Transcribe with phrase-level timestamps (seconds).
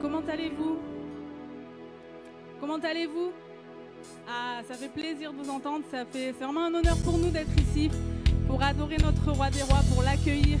[0.00, 0.78] Comment allez-vous?
[2.60, 3.32] Comment allez-vous?
[4.28, 5.84] Ah, ça fait plaisir de vous entendre.
[5.90, 7.90] Ça fait c'est vraiment un honneur pour nous d'être ici,
[8.46, 10.58] pour adorer notre roi des rois, pour l'accueillir.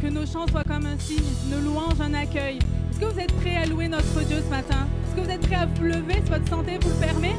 [0.00, 2.58] Que nos chants soient comme un signe, nos louanges un accueil.
[2.90, 4.86] Est-ce que vous êtes prêts à louer notre Dieu ce matin?
[5.06, 7.36] Est-ce que vous êtes prêts à vous lever si votre santé vous le permet?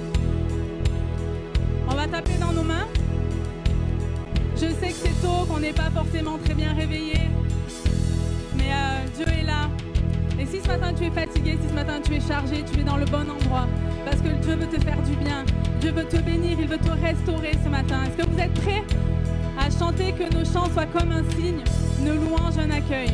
[1.89, 2.87] On va taper dans nos mains.
[4.55, 7.15] Je sais que c'est tôt, qu'on n'est pas forcément très bien réveillé,
[8.55, 9.69] mais euh, Dieu est là.
[10.71, 12.95] Si ce matin tu es fatigué, si ce matin tu es chargé, tu es dans
[12.95, 13.67] le bon endroit,
[14.05, 15.43] parce que Dieu veut te faire du bien,
[15.81, 18.03] Dieu veut te bénir, il veut te restaurer ce matin.
[18.03, 18.83] Est-ce que vous êtes prêts
[19.59, 21.61] à chanter que nos chants soient comme un signe,
[22.05, 23.11] nos louanges un accueil?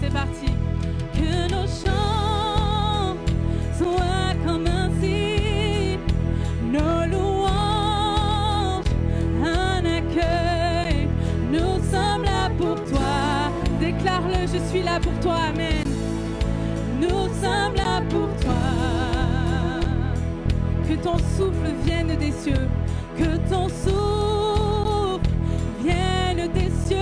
[0.00, 0.46] C'est parti.
[1.14, 2.09] Que nos chants
[14.70, 15.84] suis là pour toi, Amen.
[17.00, 18.54] Nous sommes là pour toi.
[20.88, 22.68] Que ton souffle vienne des cieux,
[23.18, 25.28] Que ton souffle
[25.82, 26.96] vienne des cieux,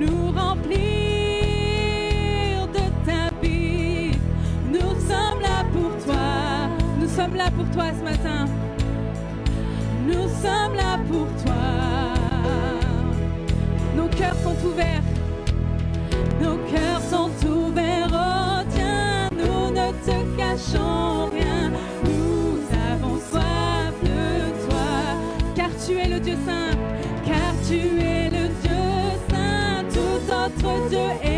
[0.00, 0.76] nous remplir
[2.68, 4.12] de ta vie.
[4.72, 6.26] Nous sommes là pour toi.
[6.98, 8.46] nous sommes là pour toi ce matin.
[10.06, 11.62] Nous sommes là pour toi.
[13.96, 15.05] Nos cœurs sont ouverts.
[17.46, 21.70] Nos cœurs sont ouverts, oh tiens, nous ne te cachons rien.
[22.04, 22.58] Nous
[22.92, 24.88] avons soif de toi,
[25.54, 26.76] car tu es le Dieu saint.
[27.24, 28.84] car tu es le Dieu
[29.30, 31.35] saint, tout autre Dieu est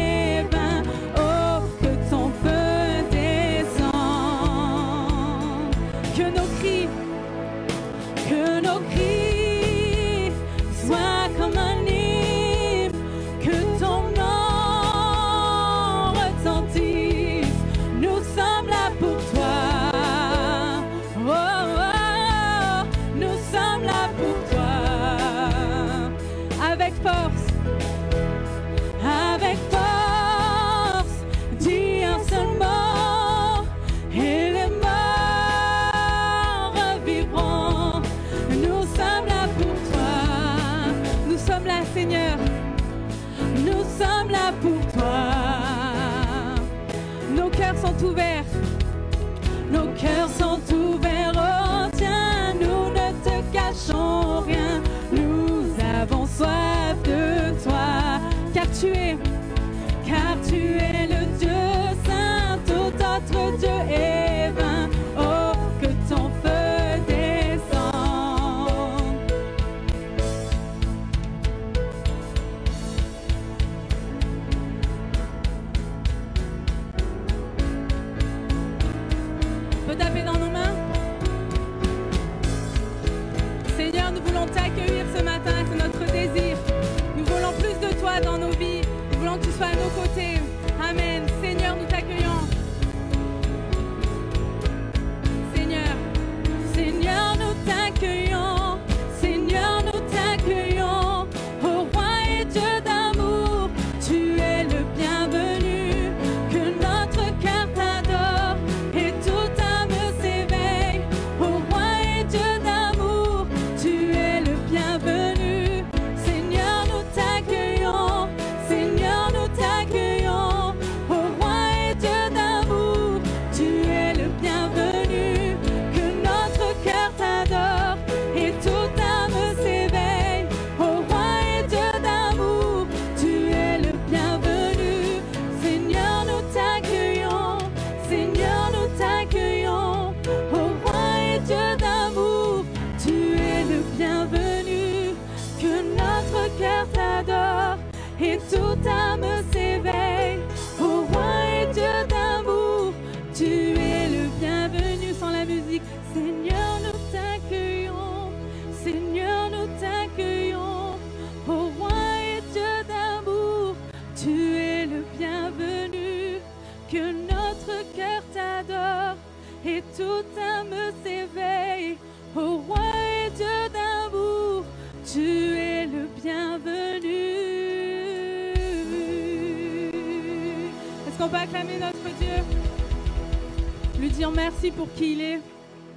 [184.08, 185.38] Lui dire merci pour qui il est.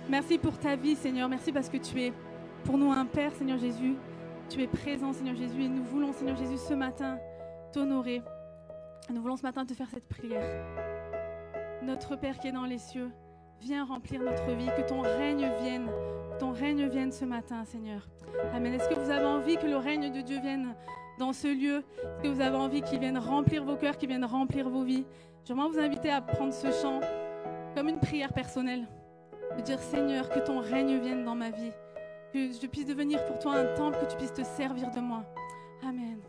[0.09, 1.29] Merci pour ta vie, Seigneur.
[1.29, 2.11] Merci parce que tu es
[2.65, 3.95] pour nous un Père, Seigneur Jésus.
[4.49, 7.17] Tu es présent, Seigneur Jésus, et nous voulons, Seigneur Jésus, ce matin,
[7.71, 8.21] t'honorer.
[9.09, 10.43] Nous voulons ce matin te faire cette prière.
[11.83, 13.11] Notre Père qui est dans les cieux,
[13.61, 15.87] viens remplir notre vie, que ton règne vienne,
[16.33, 18.09] que ton règne vienne ce matin, Seigneur.
[18.53, 18.73] Amen.
[18.73, 20.75] Est-ce que vous avez envie que le règne de Dieu vienne
[21.17, 21.77] dans ce lieu?
[21.77, 25.05] Est-ce que vous avez envie qu'il vienne remplir vos cœurs, qu'il vienne remplir vos vies?
[25.45, 26.99] J'aimerais vous inviter à prendre ce chant
[27.75, 28.87] comme une prière personnelle.
[29.57, 31.71] De dire Seigneur, que ton règne vienne dans ma vie.
[32.33, 35.23] Que je puisse devenir pour toi un temple, que tu puisses te servir de moi.
[35.83, 36.19] Amen.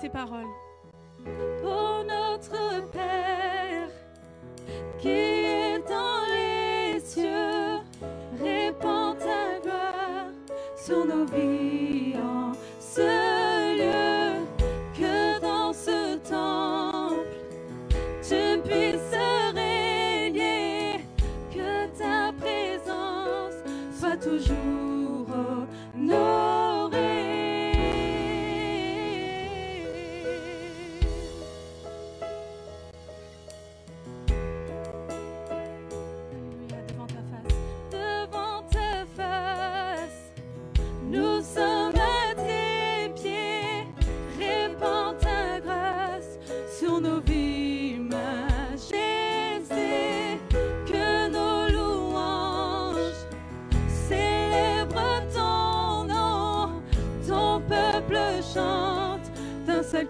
[0.00, 0.46] Ces paroles.
[1.64, 3.88] Ô notre Père,
[4.98, 7.80] qui est dans les cieux,
[8.40, 10.30] répands ta gloire
[10.76, 11.87] sur nos vies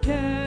[0.09, 0.38] d'un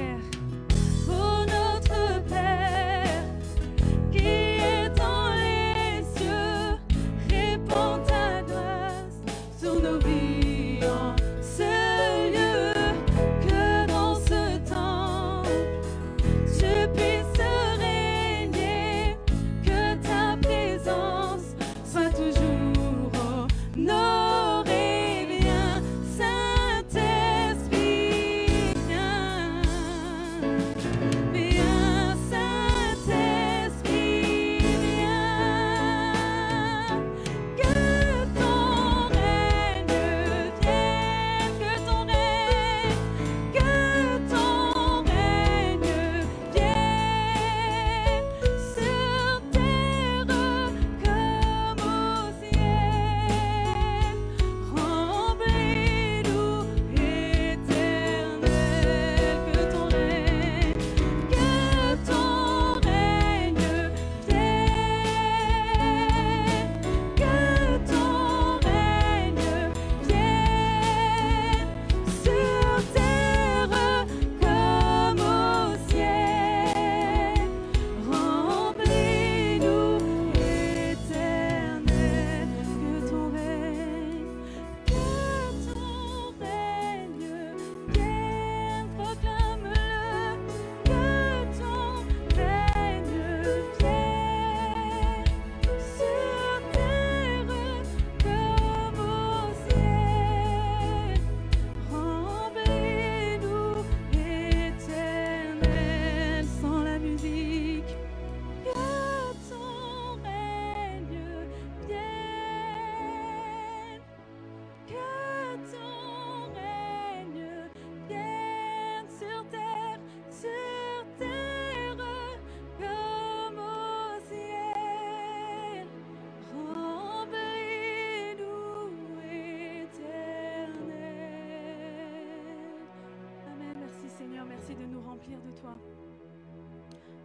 [0.00, 0.18] Père,
[1.08, 2.59] Ô notre Père,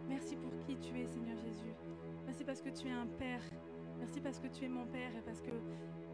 [0.08, 1.72] Merci pour qui tu es, Seigneur Jésus.
[2.26, 3.42] Merci parce que tu es un Père.
[3.98, 5.50] Merci parce que tu es mon Père et parce que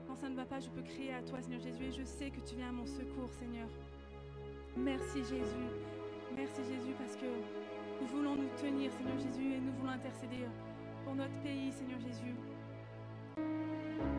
[0.06, 2.30] quand ça ne va pas, je peux crier à toi, Seigneur Jésus, et je sais
[2.30, 3.68] que tu viens à mon secours, Seigneur.
[4.76, 5.68] Merci Jésus.
[6.36, 7.26] Merci Jésus parce que
[8.00, 10.46] nous voulons nous tenir, Seigneur Jésus, et nous voulons intercéder
[11.04, 12.34] pour notre pays, Seigneur Jésus.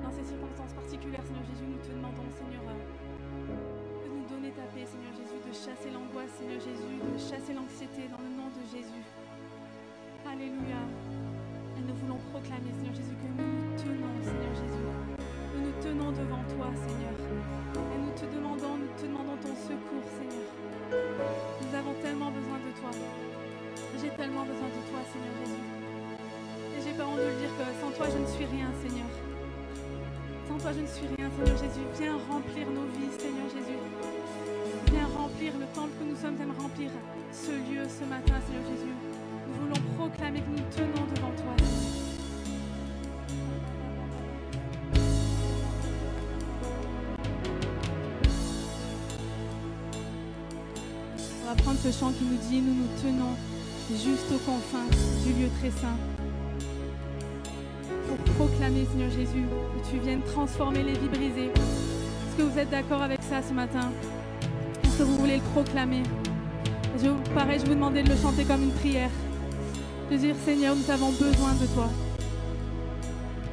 [0.03, 4.85] Dans ces circonstances particulières, Seigneur Jésus, nous te demandons, Seigneur, de nous donner ta paix,
[4.85, 5.22] Seigneur Jésus,
[5.53, 9.05] chasser l'angoisse, Seigneur Jésus, de chasser l'anxiété dans le nom de Jésus.
[10.25, 10.81] Alléluia.
[11.77, 14.85] Et nous voulons proclamer, Seigneur Jésus, que nous nous tenons, Seigneur Jésus.
[15.53, 17.13] Nous nous tenons devant toi, Seigneur.
[17.77, 20.49] Et nous te demandons, nous te demandons ton secours, Seigneur.
[20.89, 22.91] Nous avons tellement besoin de toi.
[24.01, 25.69] J'ai tellement besoin de toi, Seigneur Jésus.
[26.73, 29.09] Et j'ai pas honte de le dire que sans toi, je ne suis rien, Seigneur.
[30.49, 31.85] Sans toi, je ne suis rien, Seigneur Jésus.
[32.01, 33.77] Viens remplir nos vies, Seigneur Jésus.
[36.23, 36.89] Sommes, viens remplir
[37.33, 38.95] ce lieu ce matin, Seigneur Jésus.
[39.47, 41.55] Nous voulons proclamer que nous tenons devant toi.
[51.41, 53.35] On va prendre ce chant qui nous dit Nous nous tenons
[53.91, 54.87] juste aux confins
[55.25, 55.97] du lieu très saint.
[58.07, 61.51] Pour proclamer, Seigneur Jésus, que tu viennes transformer les vies brisées.
[61.51, 63.91] Est-ce que vous êtes d'accord avec ça ce matin?
[64.97, 66.03] Que vous voulez le proclamer
[67.01, 69.09] je, Pareil, je vous demandais de le chanter comme une prière.
[70.11, 71.89] De dire Seigneur, nous avons besoin de toi.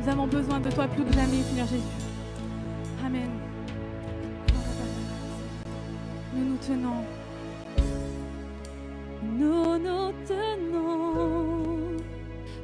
[0.01, 1.83] Nous avons besoin de toi plus que jamais, Seigneur Jésus.
[3.07, 3.31] Amen.
[6.35, 7.05] Nous nous tenons.
[9.23, 11.97] Nous nous tenons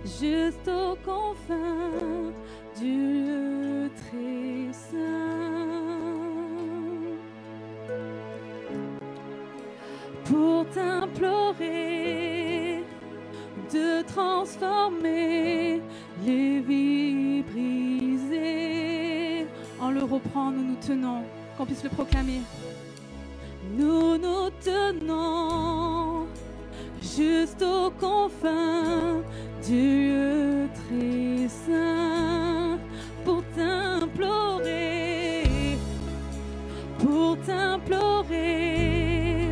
[0.04, 2.33] juste aux confins
[2.78, 3.36] du
[20.06, 21.22] reprend, nous nous tenons.
[21.56, 22.42] Qu'on puisse le proclamer.
[23.76, 26.26] Nous nous tenons
[27.00, 29.22] juste aux confins
[29.66, 32.78] du lieu très saint
[33.25, 35.44] pour t'implorer,
[36.98, 39.48] pour t'implorer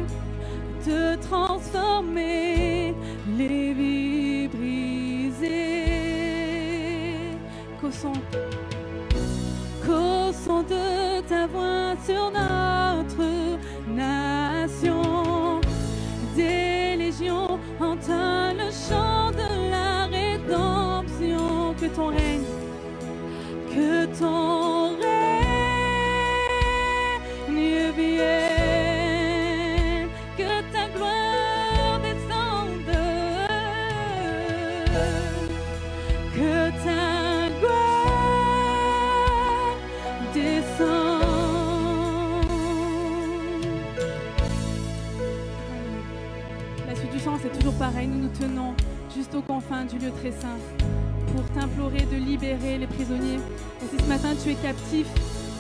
[0.87, 2.95] de transformer
[3.39, 5.85] les vies brisées.
[7.81, 8.13] Qu'au son,
[9.85, 10.14] qu'au
[10.47, 13.25] de ta voix sur notre
[13.89, 15.61] nation,
[16.37, 21.75] des légions entonnent le chant de la rédemption.
[21.81, 22.45] que ton règne,
[23.75, 24.64] Que ton
[47.85, 48.07] pareil.
[48.07, 48.73] Nous nous tenons
[49.15, 50.59] juste aux confins du lieu très saint
[51.33, 53.41] pour t'implorer de libérer les prisonniers.
[53.83, 55.07] Et si ce matin tu es captif,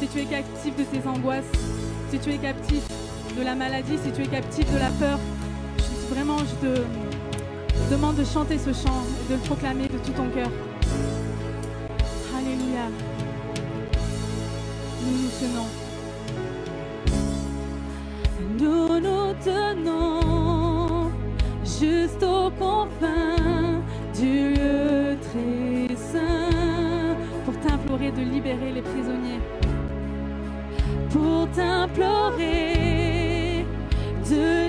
[0.00, 1.52] si tu es captif de tes angoisses,
[2.10, 2.82] si tu es captif
[3.36, 5.18] de la maladie, si tu es captif de la peur,
[6.08, 10.28] vraiment, je te demande de chanter ce chant et de le proclamer de tout ton
[10.30, 10.50] cœur.
[12.38, 12.88] Alléluia.
[15.02, 15.83] Nous nous tenons.
[28.24, 29.40] Libérer les prisonniers.
[31.10, 32.44] pour t'implorer
[34.28, 34.63] de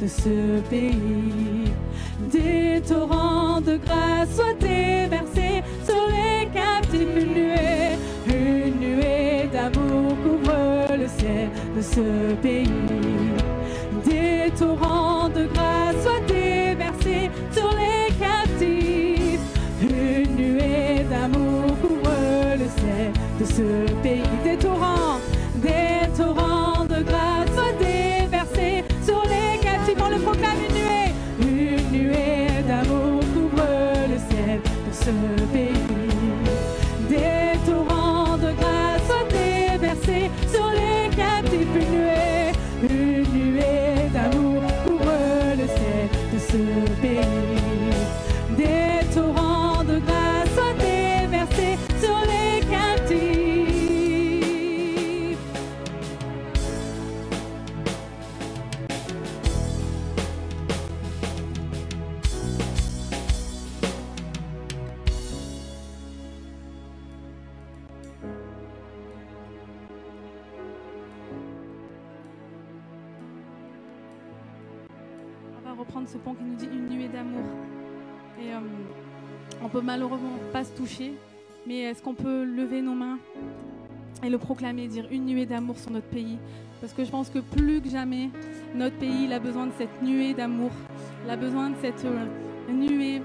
[0.00, 1.72] de ce pays.
[2.32, 7.08] Des torrents de grâce soient déversés sur les captifs.
[7.16, 7.96] Une nuée,
[8.28, 12.68] une nuée d'amour couvre le ciel de ce pays.
[14.04, 19.40] Des torrents de grâce soient déversés sur les captifs.
[19.82, 22.10] Une nuée d'amour couvre
[22.58, 24.22] le ciel de ce pays.
[84.36, 86.38] Proclamer, dire une nuée d'amour sur notre pays
[86.80, 88.30] Parce que je pense que plus que jamais,
[88.74, 90.70] notre pays a besoin de cette nuée d'amour.
[91.24, 93.22] Il a besoin de cette euh, nuée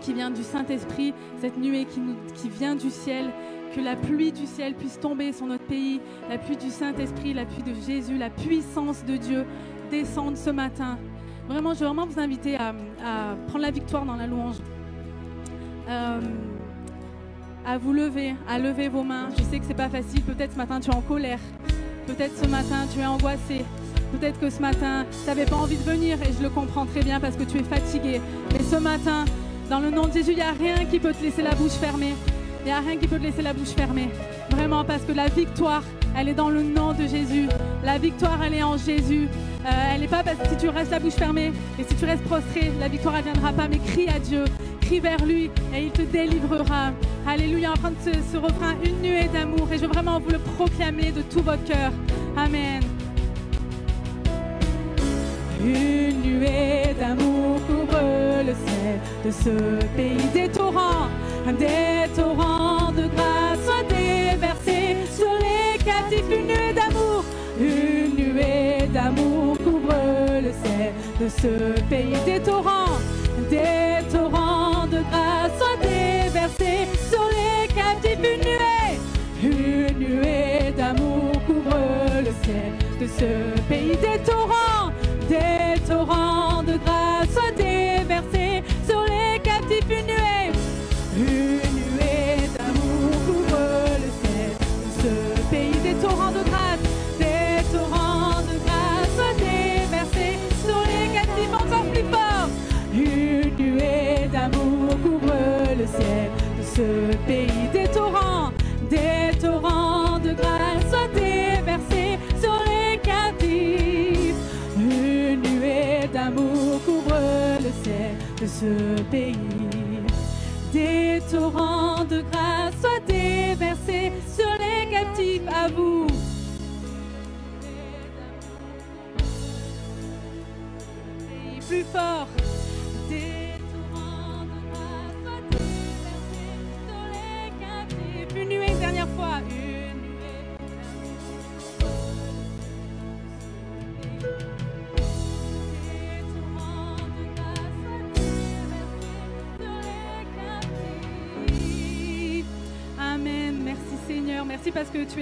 [0.00, 3.26] qui vient du Saint-Esprit, cette nuée qui, nous- qui vient du ciel,
[3.74, 7.44] que la pluie du ciel puisse tomber sur notre pays, la pluie du Saint-Esprit, la
[7.44, 9.44] pluie de Jésus, la puissance de Dieu
[9.90, 10.96] descende ce matin.
[11.48, 12.68] Vraiment, je veux vraiment vous inviter à,
[13.04, 14.56] à prendre la victoire dans la louange.
[15.88, 16.20] Euh,
[17.66, 19.28] à vous lever, à lever vos mains.
[19.36, 20.22] Je sais que c'est pas facile.
[20.22, 21.38] Peut-être ce matin tu es en colère.
[22.06, 23.64] Peut-être ce matin tu es angoissé.
[24.12, 27.02] Peut-être que ce matin tu n'avais pas envie de venir et je le comprends très
[27.02, 28.20] bien parce que tu es fatigué.
[28.52, 29.24] Mais ce matin,
[29.70, 31.72] dans le nom de Jésus, il n'y a rien qui peut te laisser la bouche
[31.72, 32.14] fermée.
[32.60, 34.08] Il n'y a rien qui peut te laisser la bouche fermée.
[34.50, 35.82] Vraiment parce que la victoire,
[36.16, 37.48] elle est dans le nom de Jésus.
[37.82, 39.28] La victoire, elle est en Jésus.
[39.64, 42.04] Euh, elle n'est pas parce que si tu restes la bouche fermée et si tu
[42.04, 43.66] restes prostré, la victoire, elle viendra pas.
[43.68, 44.44] Mais crie à Dieu,
[44.80, 46.92] crie vers lui et il te délivrera.
[47.26, 49.66] Alléluia, en train de ce, ce refrain, une nuée d'amour.
[49.72, 51.92] Et je veux vraiment vous le proclamer de tout votre cœur.
[52.36, 52.82] Amen.
[55.64, 58.00] Une nuée d'amour couvre
[58.46, 60.28] le ciel de ce pays.
[60.34, 61.08] Des torrents,
[61.58, 66.26] des torrents de grâce soient déversés sur les captifs.
[66.30, 67.24] Une nuée d'amour,
[67.58, 69.53] une nuée d'amour
[71.24, 72.16] de ce pays.
[72.26, 72.98] Des torrents,
[73.48, 78.18] des torrents de grâce soient déversés sur les captifs.
[78.32, 78.98] Une nuée,
[79.42, 81.78] une nuée d'amour couvre
[82.26, 83.96] le ciel de ce pays.
[84.06, 84.90] Des torrents,
[85.28, 87.43] des torrents de grâce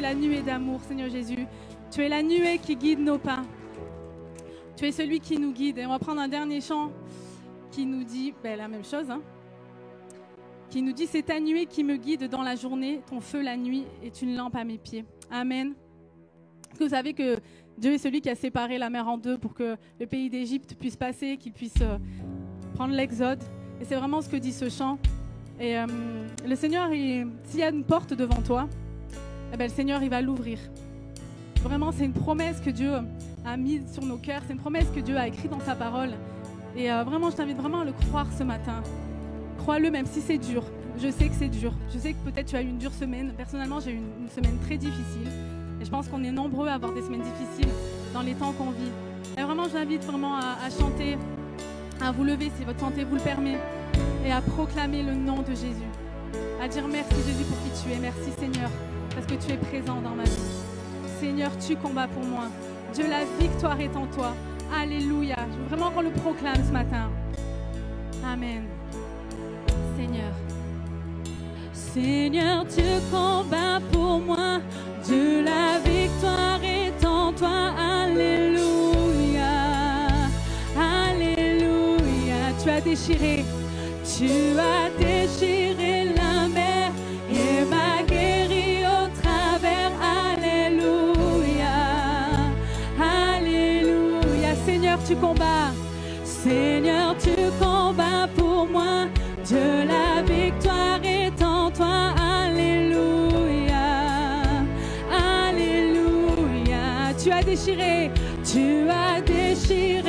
[0.02, 1.46] la nuée d'amour, Seigneur Jésus.
[1.90, 3.42] Tu es la nuée qui guide nos pas.
[4.76, 5.78] Tu es celui qui nous guide.
[5.78, 6.90] Et on va prendre un dernier chant
[7.70, 9.10] qui nous dit ben, la même chose.
[9.10, 9.20] hein.
[10.70, 13.56] Qui nous dit C'est ta nuée qui me guide dans la journée, ton feu la
[13.56, 15.04] nuit est une lampe à mes pieds.
[15.30, 15.74] Amen.
[16.80, 17.36] Vous savez que
[17.78, 20.74] Dieu est celui qui a séparé la mer en deux pour que le pays d'Égypte
[20.78, 21.98] puisse passer, qu'il puisse euh,
[22.74, 23.42] prendre l'exode?
[23.80, 24.98] Et c'est vraiment ce que dit ce chant.
[25.60, 25.86] Et euh,
[26.46, 28.68] le Seigneur, il- s'il y a une porte devant toi,
[29.52, 30.58] eh ben, le Seigneur, il va l'ouvrir.
[31.62, 32.90] Vraiment, c'est une promesse que Dieu
[33.44, 34.42] a mise sur nos cœurs.
[34.46, 36.10] C'est une promesse que Dieu a écrite dans sa parole.
[36.74, 38.82] Et euh, vraiment, je t'invite vraiment à le croire ce matin.
[39.58, 40.64] Crois-le même si c'est dur.
[40.98, 41.72] Je sais que c'est dur.
[41.92, 43.32] Je sais que peut-être tu as eu une dure semaine.
[43.36, 45.28] Personnellement, j'ai eu une, semaine très difficile.
[45.80, 47.72] Et je pense qu'on est nombreux à avoir des semaines difficiles
[48.14, 48.90] dans les temps qu'on vit.
[49.38, 51.18] Et vraiment, je t'invite vraiment à, à chanter,
[52.00, 53.58] à vous lever si votre santé vous le permet,
[54.24, 55.90] et à proclamer le nom de Jésus.
[56.62, 57.98] À dire merci Jésus pour qui tu es.
[57.98, 58.70] Merci Seigneur,
[59.14, 60.30] parce que tu es présent dans ma vie.
[61.20, 62.44] Seigneur, tu combats pour moi.
[62.94, 64.34] Dieu, la victoire est en toi.
[64.74, 65.36] Alléluia.
[65.52, 67.10] Je veux vraiment qu'on le proclame ce matin.
[68.24, 68.64] Amen.
[69.96, 70.32] Seigneur.
[71.72, 74.60] Seigneur, tu combats pour moi.
[75.04, 77.74] Dieu, la victoire est en toi.
[77.78, 78.62] Alléluia.
[80.76, 82.52] Alléluia.
[82.62, 83.44] Tu as déchiré,
[84.04, 85.71] Tu as déchiré
[96.24, 97.30] Seigneur, tu
[97.60, 99.06] combats pour moi.
[99.44, 102.12] Dieu, la victoire est en toi.
[102.20, 103.76] Alléluia.
[105.48, 107.14] Alléluia.
[107.22, 108.10] Tu as déchiré,
[108.44, 110.01] Tu as déchiré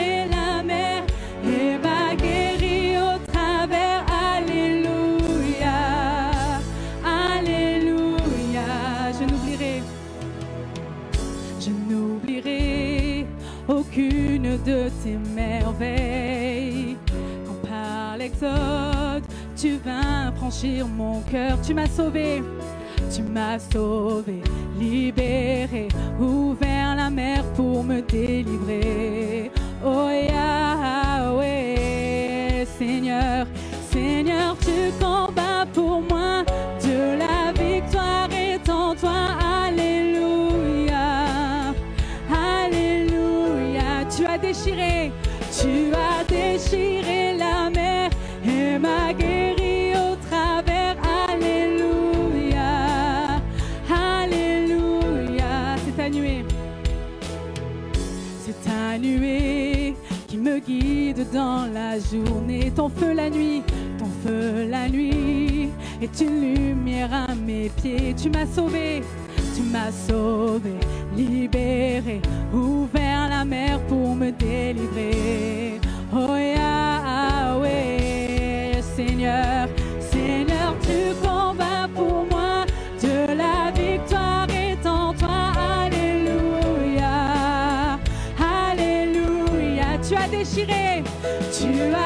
[19.56, 21.58] tu vins franchir mon cœur.
[21.66, 22.44] Tu m'as sauvé,
[23.14, 24.42] Tu m'as sauvé,
[24.80, 25.88] libéré,
[26.20, 28.83] ouvert la mer pour me délivrer.
[61.32, 62.72] Dans la journée.
[62.76, 63.62] Ton feu la nuit,
[63.98, 65.70] ton feu la nuit
[66.02, 68.14] est une lumière à mes pieds.
[68.22, 69.04] Tu m'as sauvé,
[69.56, 70.74] tu m'as sauvé,
[71.16, 72.22] libéré,
[72.54, 75.80] ouvert la mer pour me délivrer.
[76.14, 77.72] Oh Yahweh,
[78.96, 79.68] Seigneur,
[80.00, 82.66] Seigneur, tu combats pour moi.
[83.02, 85.52] De la victoire est en toi.
[85.84, 87.18] Alléluia.
[88.40, 89.98] Alléluia.
[90.08, 90.93] Tu as déchiré,
[91.54, 92.03] As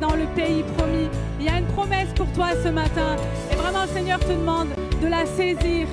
[0.00, 1.08] dans le pays promis.
[1.38, 3.16] Il y a une promesse pour toi ce matin.
[3.50, 4.68] Et vraiment, le Seigneur te demande
[5.02, 5.86] de la saisir.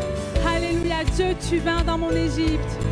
[0.48, 1.04] Alléluia.
[1.16, 2.89] Dieu, tu vins dans mon Égypte.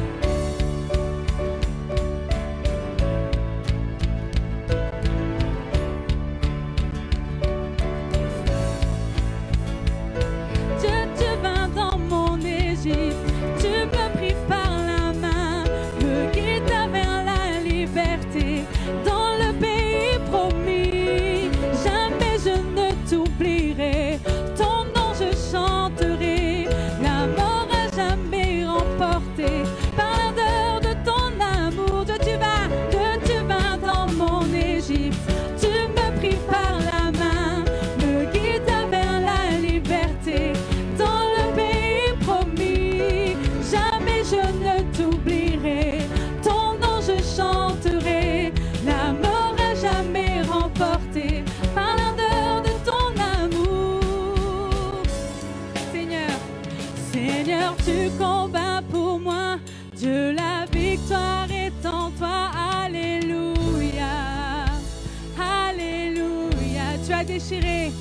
[67.07, 67.91] Tu as déchiré,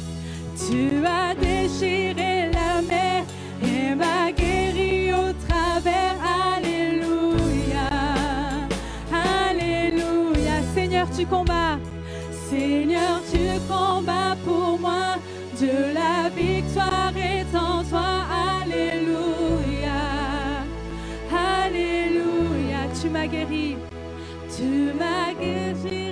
[0.56, 3.24] Tu as déchiré la mer
[3.62, 6.16] et m'a guéri au travers.
[6.56, 7.88] Alléluia.
[9.12, 10.56] Alléluia.
[10.74, 11.78] Seigneur, tu combats.
[12.50, 15.16] Seigneur, tu combats pour moi.
[15.60, 18.26] De la victoire est en toi.
[18.60, 20.02] Alléluia.
[21.30, 22.80] Alléluia.
[23.00, 23.76] Tu m'as guéri.
[24.56, 26.05] Tu m'as guéri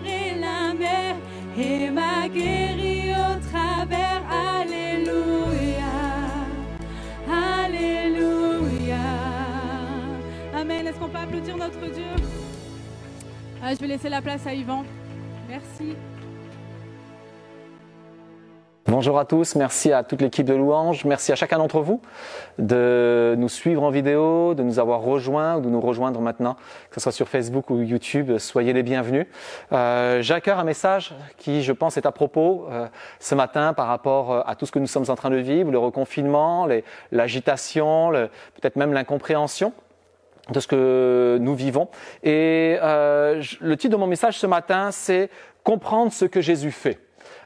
[1.57, 4.23] et m'a guéri au travers.
[4.31, 5.93] Alléluia.
[7.65, 8.97] Alléluia.
[10.55, 10.87] Amen.
[10.87, 12.05] Est-ce qu'on peut applaudir notre Dieu?
[13.63, 14.85] Ah, Je vais laisser la place à Yvan.
[15.49, 15.95] Merci.
[18.87, 22.03] Bonjour à tous, merci à toute l'équipe de Louange, merci à chacun d'entre vous
[22.59, 26.57] de nous suivre en vidéo, de nous avoir rejoints ou de nous rejoindre maintenant,
[26.91, 29.27] que ce soit sur Facebook ou YouTube, soyez les bienvenus.
[29.73, 32.87] Euh, J'ai à cœur un message qui, je pense, est à propos euh,
[33.21, 35.73] ce matin par rapport euh, à tout ce que nous sommes en train de vivre,
[35.73, 36.69] le reconfinement,
[37.11, 39.73] l'agitation, peut-être même l'incompréhension
[40.51, 41.89] de ce que nous vivons.
[42.23, 45.31] Et euh, le titre de mon message ce matin, c'est
[45.63, 47.04] Comprendre ce que Jésus fait.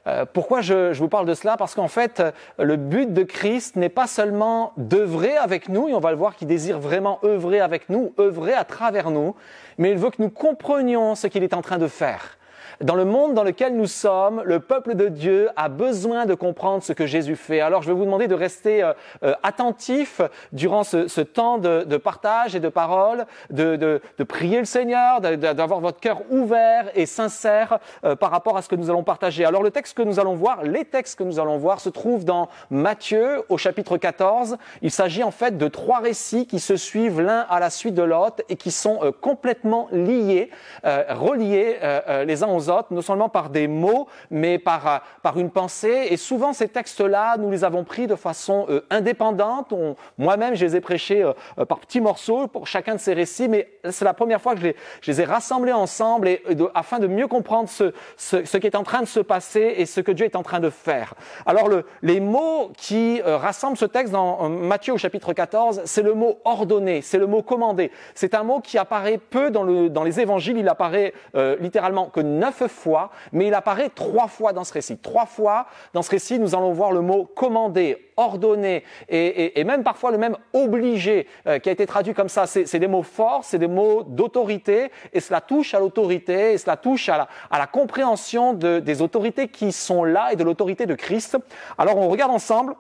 [0.09, 1.57] Euh, pourquoi je, je vous parle de cela?
[1.57, 5.95] Parce qu'en fait, euh, le but de Christ n'est pas seulement d'œuvrer avec nous, et
[5.95, 9.35] on va le voir qu'il désire vraiment œuvrer avec nous, œuvrer à travers nous,
[9.77, 12.38] mais il veut que nous comprenions ce qu'il est en train de faire.
[12.81, 16.81] Dans le monde dans lequel nous sommes, le peuple de Dieu a besoin de comprendre
[16.85, 17.59] ce que Jésus fait.
[17.61, 18.93] Alors je vais vous demander de rester euh,
[19.25, 20.21] euh, attentif
[20.53, 24.65] durant ce, ce temps de, de partage et de parole, de, de- de prier le
[24.65, 29.03] Seigneur, d'avoir votre cœur ouvert et sincère euh, par rapport à ce que nous allons
[29.03, 29.45] partager.
[29.45, 32.25] Alors le texte que nous allons voir, les textes que nous allons voir se trouvent
[32.25, 34.57] dans Matthieu au chapitre 14.
[34.83, 38.03] Il s'agit en fait de trois récits qui se suivent l'un à la suite de
[38.05, 40.51] l'autre et qui sont euh, complètement liés,
[40.85, 41.77] euh, reliés
[42.25, 46.09] les uns aux autres, non seulement par des mots, mais par, euh, par une pensée.
[46.11, 49.73] Et souvent, ces textes-là, nous les avons pris de façon euh, indépendante.
[50.19, 53.49] Moi-même, je les ai prêchés euh, euh, par petits morceaux pour chacun de ces récits,
[53.49, 56.71] mais c'est la première fois que je les, je les ai rassemblés ensemble et, de-
[56.75, 59.87] afin de mieux comprendre ce, ce, ce qui est en train de se passer et
[59.87, 61.15] ce que Dieu est en train de faire.
[61.47, 65.83] Alors, le, les mots qui euh, rassemblent ce texte dans euh, Matthieu au chapitre 14,
[65.85, 67.91] c'est le mot ordonné, c'est le mot commandé.
[68.15, 70.59] C'est un mot qui apparaît peu dans, le, dans les évangiles.
[70.59, 71.13] Il apparaît
[71.61, 74.99] littéralement que neuf fois, mais il apparaît trois fois dans ce récit.
[74.99, 80.11] Trois fois dans ce récit, nous allons voir le mot commandé, ordonné et, même parfois
[80.11, 82.47] le même obligé euh, qui a été traduit comme ça.
[82.47, 86.77] C'est des mots forts, c'est des mots d'autorité et cela touche à l'autorité et cela
[86.77, 91.37] touche à la, compréhension de- des autorités qui sont là et de l'autorité de Christ.
[91.77, 92.75] Alors on regarde ensemble.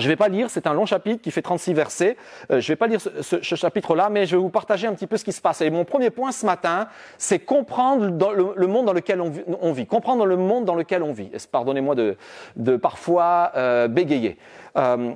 [0.00, 2.16] Je ne vais pas lire, c'est un long chapitre qui fait 36 versets.
[2.50, 5.06] Euh, je ne vais pas lire ce, chapitre-là, mais je vais vous partager un petit
[5.06, 5.60] peu ce qui se passe.
[5.60, 10.24] Et mon premier point ce matin, c'est comprendre le, monde dans lequel on vit, comprendre
[10.24, 11.30] le monde dans lequel on vit.
[11.52, 12.16] Pardonnez-moi de,
[12.56, 14.38] de parfois euh, bégayer.
[14.76, 15.12] Euh,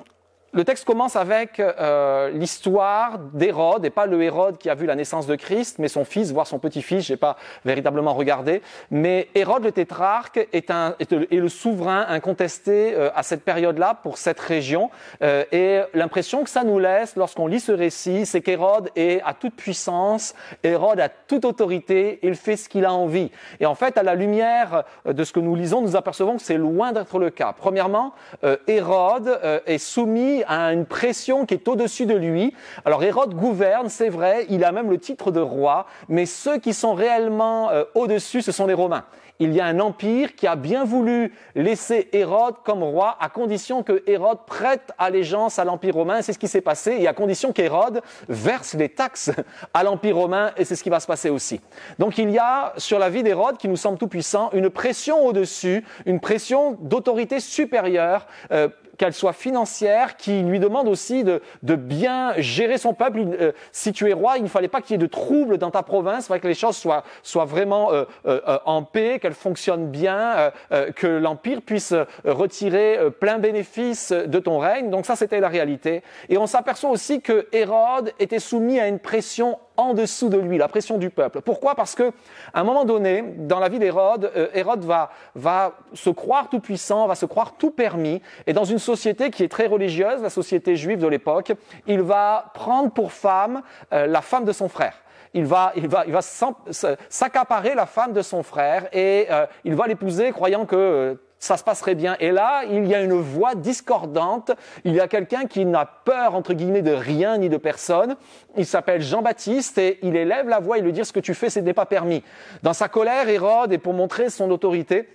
[0.54, 4.94] le texte commence avec euh, l'histoire d'Hérode, et pas le Hérode qui a vu la
[4.94, 8.62] naissance de Christ, mais son fils, voire son petit-fils, je n'ai pas véritablement regardé.
[8.90, 14.16] Mais Hérode le tétrarque est, un, est, le, souverain incontesté euh, à cette période-là pour
[14.16, 14.90] cette région.
[15.22, 19.34] Euh, et l'impression que ça nous laisse lorsqu'on lit ce récit, c'est qu'Hérode est à
[19.34, 23.32] toute puissance, Hérode a toute autorité, il fait ce qu'il a envie.
[23.58, 26.58] Et en fait, à la lumière de ce que nous lisons, nous apercevons que c'est
[26.58, 27.52] loin d'être le cas.
[27.56, 28.12] Premièrement,
[28.44, 32.54] euh, Hérode euh, est soumis à une pression qui est au-dessus de lui.
[32.84, 36.74] Alors Hérode gouverne, c'est vrai, il a même le titre de roi, mais ceux qui
[36.74, 39.04] sont réellement euh, au-dessus, ce sont les Romains.
[39.40, 43.82] Il y a un empire qui a bien voulu laisser Hérode comme roi à condition
[43.82, 46.22] que Hérode prête allégeance à l'empire romain.
[46.22, 49.32] C'est ce qui s'est passé et à condition qu'Hérode verse les taxes
[49.74, 51.60] à l'empire romain et c'est ce qui va se passer aussi.
[51.98, 55.26] Donc il y a sur la vie d'Hérode qui nous semble tout puissant une pression
[55.26, 58.28] au-dessus, une pression d'autorité supérieure.
[58.52, 63.20] euh, qu'elle soit financière, qui lui demande aussi de, de bien gérer son peuple.
[63.40, 65.70] Euh, si tu es roi, il ne fallait pas qu'il y ait de troubles dans
[65.70, 69.18] ta province, il fallait que les choses soient, soient vraiment euh, euh, euh, en paix,
[69.20, 74.90] qu'elles fonctionnent bien, euh, que l'Empire puisse retirer plein bénéfice de ton règne.
[74.90, 76.02] Donc ça, c'était la réalité.
[76.28, 80.58] Et on s'aperçoit aussi que Hérode était soumis à une pression en dessous de lui,
[80.58, 81.40] la pression du peuple.
[81.40, 81.74] Pourquoi?
[81.74, 82.12] Parce que
[82.52, 86.60] à un moment donné, dans la vie d'Hérode, euh, Hérode va, va se croire tout
[86.60, 90.30] puissant, va se croire tout permis, et dans une société qui est très religieuse, la
[90.30, 91.52] société juive de l'époque,
[91.86, 94.94] il va prendre pour femme euh, la femme de son frère.
[95.36, 99.74] Il va, il va, il va s'accaparer la femme de son frère et euh, il
[99.74, 102.16] va l'épouser croyant que euh, ça se passerait bien.
[102.20, 104.50] Et là, il y a une voix discordante.
[104.84, 108.16] Il y a quelqu'un qui n'a peur, entre guillemets, de rien ni de personne.
[108.56, 111.50] Il s'appelle Jean-Baptiste et il élève la voix et lui dit ce que tu fais,
[111.50, 112.22] ce n'est pas permis.
[112.62, 115.06] Dans sa colère, Hérode, et pour montrer son autorité,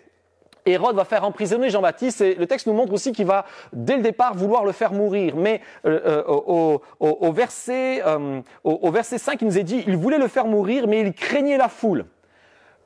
[0.67, 4.03] Hérode va faire emprisonner Jean-Baptiste et le texte nous montre aussi qu'il va dès le
[4.03, 5.35] départ vouloir le faire mourir.
[5.35, 9.83] Mais euh, euh, au, au, au, verset, euh, au, verset 5, il nous est dit,
[9.87, 12.05] il voulait le faire mourir, mais il craignait la foule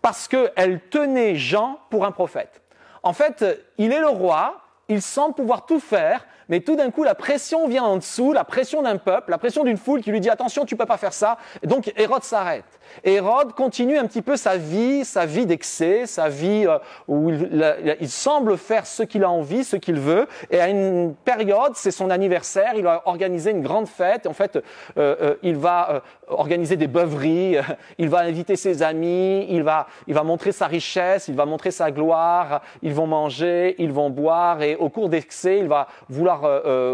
[0.03, 2.61] parce qu'elle tenait Jean pour un prophète.
[3.03, 3.45] En fait,
[3.77, 7.67] il est le roi, il semble pouvoir tout faire, mais tout d'un coup, la pression
[7.67, 10.65] vient en dessous, la pression d'un peuple, la pression d'une foule qui lui dit attention,
[10.65, 11.37] tu peux pas faire ça.
[11.61, 12.79] Et donc Hérode s'arrête.
[13.03, 16.77] Hérode continue un petit peu sa vie, sa vie d'excès, sa vie euh,
[17.07, 20.27] où il, semble faire ce qu'il a envie, ce qu'il veut.
[20.51, 24.27] Et à une période, c'est son anniversaire, il va organiser une grande fête.
[24.27, 24.61] En fait, euh,
[24.97, 27.57] euh, il va organiser des beuveries,
[27.97, 31.71] il va inviter ses amis, il va, il va montrer sa richesse, il va montrer
[31.71, 32.61] sa gloire.
[32.81, 36.41] Ils vont manger, ils vont boire, et au cours d'excès, il va vouloir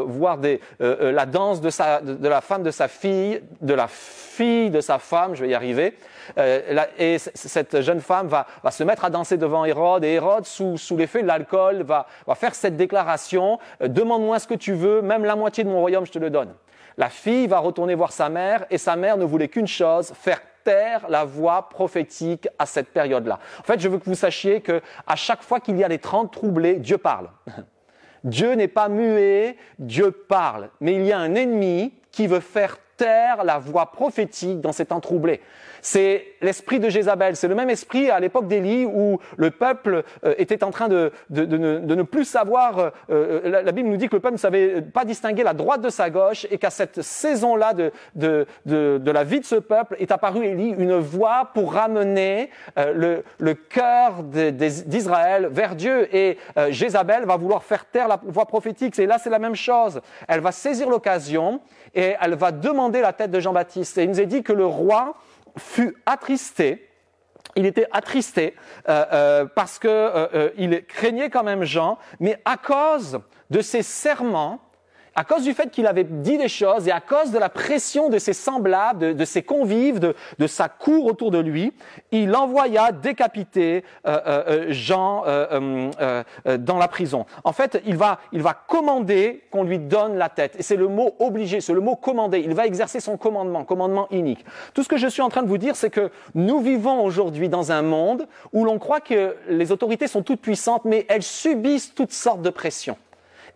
[0.07, 0.37] voir
[0.79, 5.35] la danse de la femme de sa fille, de la fille de sa femme.
[5.35, 5.88] Je vais y arriver.
[6.37, 10.77] Euh, et cette jeune femme va, se mettre à danser devant Hérode, et Hérode, sous,
[10.97, 15.35] l'effet de l'alcool, va, faire cette déclaration, euh, demande-moi ce que tu veux, même la
[15.35, 16.53] moitié de mon royaume, je te le donne.
[16.97, 20.41] La fille va retourner voir sa mère, et sa mère ne voulait qu'une chose, faire
[20.63, 23.39] taire la voix prophétique à cette période-là.
[23.59, 25.99] En fait, je veux que vous sachiez que à chaque fois qu'il y a des
[25.99, 27.29] trente troublés, Dieu parle.
[28.23, 30.69] Dieu n'est pas muet, Dieu parle.
[30.81, 34.99] Mais il y a un ennemi qui veut faire la voix prophétique dans ces temps
[34.99, 35.41] troublés.
[35.81, 37.35] C'est l'esprit de Jézabel.
[37.35, 41.11] C'est le même esprit à l'époque d'Élie où le peuple euh, était en train de,
[41.29, 42.79] ne, plus savoir.
[42.79, 45.81] Euh, euh, la, Bible nous dit que le peuple ne savait pas distinguer la droite
[45.81, 50.45] de sa gauche et qu'à cette saison-là de, la vie de ce peuple est apparu
[50.45, 56.13] Élie une voix pour ramener le, le cœur d'Israël vers Dieu.
[56.15, 56.37] Et
[56.69, 58.97] Jézabel va vouloir faire taire la voix prophétique.
[58.99, 60.01] Et là, c'est la même chose.
[60.27, 61.61] Elle va saisir l'occasion
[61.93, 63.97] et elle va demander la tête de Jean-Baptiste.
[63.99, 65.15] Et il nous est dit que le roi
[65.57, 66.89] fut attristé.
[67.55, 68.55] Il était attristé
[68.87, 74.59] euh, euh, parce qu'il euh, craignait quand même Jean, mais à cause de ses serments,
[75.19, 78.07] à cause du fait qu'il avait dit des choses et à cause de la pression
[78.07, 80.15] de ses semblables, de, ses convives, de,
[80.47, 81.73] sa cour autour de lui,
[82.13, 85.25] il envoya décapiter euh, euh, euh, Jean
[86.57, 87.25] dans la prison.
[87.43, 90.55] En fait, il va, il va commander qu'on lui donne la tête.
[90.57, 92.39] Et c'est le mot obligé, c'est le mot commander.
[92.39, 94.45] Il va exercer son commandement, commandement unique.
[94.73, 97.49] Tout ce que je suis en train de vous dire, c'est que nous vivons aujourd'hui
[97.49, 101.93] dans un monde où l'on croit que les autorités sont toutes puissantes, mais elles subissent
[101.93, 102.95] toutes sortes de pressions.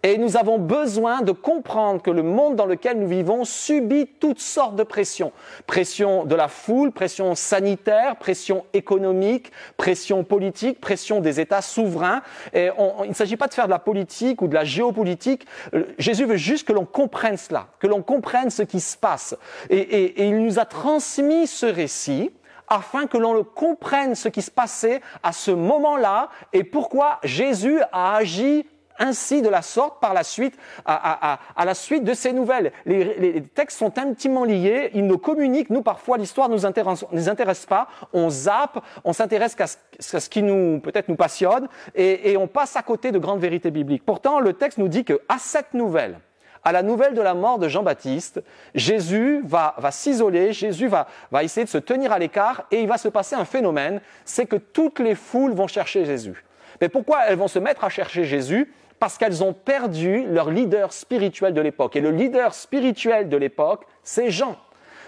[0.06, 4.42] Et nous avons besoin de comprendre que le monde dans lequel nous vivons subit toutes
[4.42, 5.32] sortes de pressions.
[5.66, 12.22] Pression de la foule, pression sanitaire, pression économique, pression politique, pression des États souverains.
[12.52, 12.70] Et
[13.04, 15.48] il ne s'agit pas de faire de la politique ou de la géopolitique.
[15.74, 19.38] Euh, Jésus veut juste que l'on comprenne cela, que l'on comprenne ce qui se passe.
[19.70, 22.32] Et, il nous a transmis ce récit
[22.68, 28.16] afin que l'on comprenne ce qui se passait à ce moment-là et pourquoi Jésus a
[28.16, 28.66] agi
[29.00, 32.72] ainsi de la sorte par la suite, à, la suite de ces nouvelles.
[32.86, 35.70] Les, textes sont intimement liés, ils nous communiquent.
[35.70, 37.88] Nous, parfois, l'histoire ne nous intéresse, nous intéresse pas.
[38.14, 42.82] On zappe, on s'intéresse qu'à ce, qui nous, peut-être nous passionne, et, on passe à
[42.82, 44.06] côté de grandes vérités bibliques.
[44.06, 46.20] Pourtant, le texte nous dit que à cette nouvelle,
[46.64, 48.42] à la nouvelle de la mort de Jean-Baptiste,
[48.74, 52.88] Jésus va, va s'isoler, Jésus va, va essayer de se tenir à l'écart, et il
[52.88, 56.44] va se passer un phénomène, c'est que toutes les foules vont chercher Jésus.
[56.82, 58.72] Mais pourquoi elles vont se mettre à chercher Jésus?
[59.04, 61.98] Parce qu'elles ont perdu leur leader spirituel de l'époque.
[61.98, 64.56] Et le leader spirituel de l'époque, c'est Jean.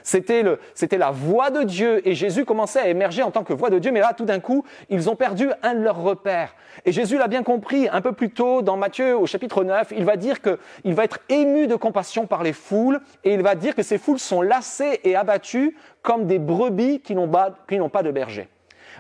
[0.04, 3.54] C'était, le, c'était la voix de Dieu et Jésus commençait à émerger en tant que
[3.54, 6.56] voix de Dieu, mais là, tout d'un coup, ils ont perdu un de leurs repères.
[6.84, 10.04] Et Jésus l'a bien compris un peu plus tôt dans Matthieu au chapitre 9, il
[10.04, 13.76] va dire qu'il va être ému de compassion par les foules et il va dire
[13.76, 17.88] que ces foules sont lassées et abattues comme des brebis qui n'ont pas, qui n'ont
[17.88, 18.50] pas de berger.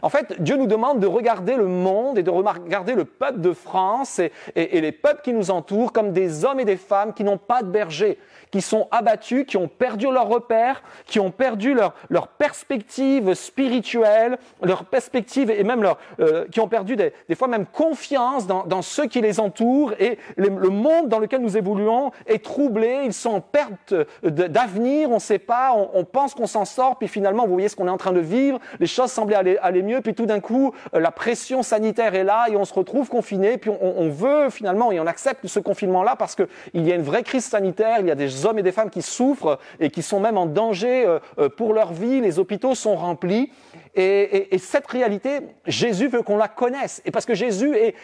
[0.05, 3.53] En fait, Dieu nous demande de regarder le monde et de regarder le peuple de
[3.53, 7.39] France et, les peuples qui nous entourent comme des hommes et des femmes qui n'ont
[7.39, 8.19] pas de berger,
[8.51, 14.85] qui sont abattus, qui ont perdu leur repère, qui ont perdu leur, perspective spirituelle, leur
[14.85, 19.21] perspective et même leur, euh, qui ont perdu des, fois même confiance dans, ceux qui
[19.21, 23.95] les entourent et le monde dans lequel nous évoluons est troublé, ils sont en perte
[24.21, 27.75] d'avenir, on ne sait pas, on, pense qu'on s'en sort, puis finalement, vous voyez ce
[27.75, 30.73] qu'on est en train de vivre, les choses semblaient aller mieux, puis tout d'un coup,
[30.93, 34.91] euh, la pression sanitaire est là et on se retrouve confiné, puis on, veut finalement
[34.91, 36.47] et on accepte ce confinement-là parce qu'il
[36.87, 39.01] y a une vraie crise sanitaire, il y a des hommes et des femmes qui
[39.01, 42.95] souffrent et qui sont même en danger euh, euh, pour leur vie, les hôpitaux sont
[42.95, 43.51] remplis.
[43.97, 47.01] Et, cette réalité, Jésus veut qu'on la connaisse.
[47.05, 47.95] Et parce que Jésus est,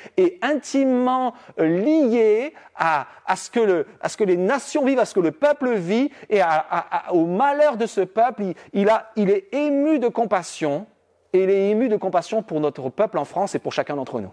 [0.42, 6.40] intimement lié à, ce que les nations vivent, à ce que le peuple vit, et
[7.12, 8.90] au malheur de ce peuple, il
[9.30, 10.88] est ému de compassion,
[11.34, 14.20] et il est ému de compassion pour notre peuple en France et pour chacun d'entre
[14.20, 14.32] nous.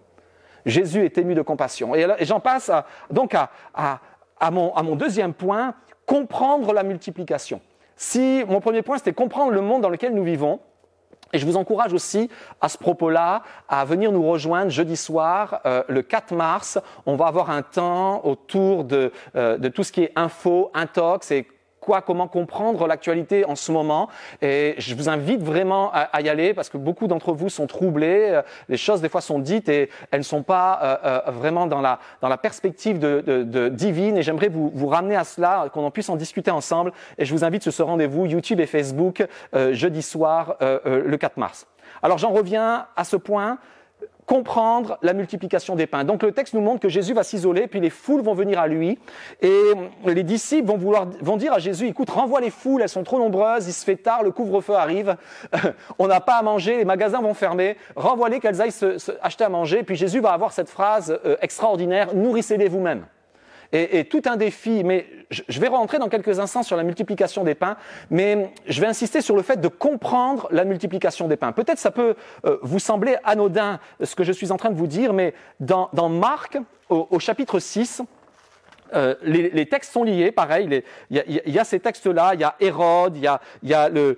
[0.66, 1.94] Jésus est ému de compassion.
[1.94, 2.70] Et, j'en passe
[3.10, 3.34] donc
[3.74, 4.00] à,
[4.50, 5.74] mon, à mon deuxième point,
[6.06, 7.60] comprendre la multiplication.
[7.96, 10.60] Si mon premier point, c'était comprendre le monde dans lequel nous vivons,
[11.32, 12.30] et je vous encourage aussi
[12.60, 16.78] à ce propos-là à venir nous rejoindre jeudi soir, euh, le 4 mars.
[17.04, 21.30] On va avoir un temps autour de, euh, de tout ce qui est info, intox
[21.30, 21.46] et
[22.04, 24.08] comment comprendre l'actualité en ce moment.
[24.42, 28.28] Et je vous invite vraiment à, y aller parce que beaucoup d'entre vous sont troublés.
[28.30, 31.66] Euh, les choses des fois sont dites et elles ne sont pas euh, euh, vraiment
[31.66, 34.16] dans la, dans la perspective de, divine.
[34.16, 36.92] Et j'aimerais vous, vous ramener à cela, qu'on en puisse en discuter ensemble.
[37.16, 39.26] Et je vous invite sur ce rendez-vous YouTube et Facebook
[39.72, 41.66] jeudi soir, le 4 mars.
[42.02, 43.58] Alors j'en reviens à ce point
[44.28, 46.04] comprendre la multiplication des pains.
[46.04, 48.68] Donc le texte nous montre que Jésus va s'isoler, puis les foules vont venir à
[48.68, 48.98] lui,
[49.40, 49.72] et
[50.04, 53.18] les disciples vont, vouloir, vont dire à Jésus, écoute, renvoie les foules, elles sont trop
[53.18, 55.16] nombreuses, il se fait tard, le couvre-feu arrive,
[55.98, 59.48] on n'a pas à manger, les magasins vont fermer, renvoie-les qu'elles aillent se, acheter à
[59.48, 63.06] manger, puis Jésus va avoir cette phrase euh, extraordinaire, nourrissez-les vous-même
[63.72, 64.82] et, tout un défi.
[64.84, 67.76] Mais je vais rentrer dans quelques instants sur la multiplication des pains,
[68.10, 71.52] mais je vais insister sur le fait de comprendre la multiplication des pains.
[71.52, 72.14] Peut-être ça peut
[72.46, 75.88] euh, vous sembler anodin ce que je suis en train de vous dire, mais dans,
[76.08, 76.58] Marc,
[76.88, 78.02] au, chapitre 6,
[78.94, 80.82] euh, les, textes sont liés, pareil.
[81.10, 82.32] Il y, a ces textes-là.
[82.32, 84.16] Il y a Hérode, il y a, y a le,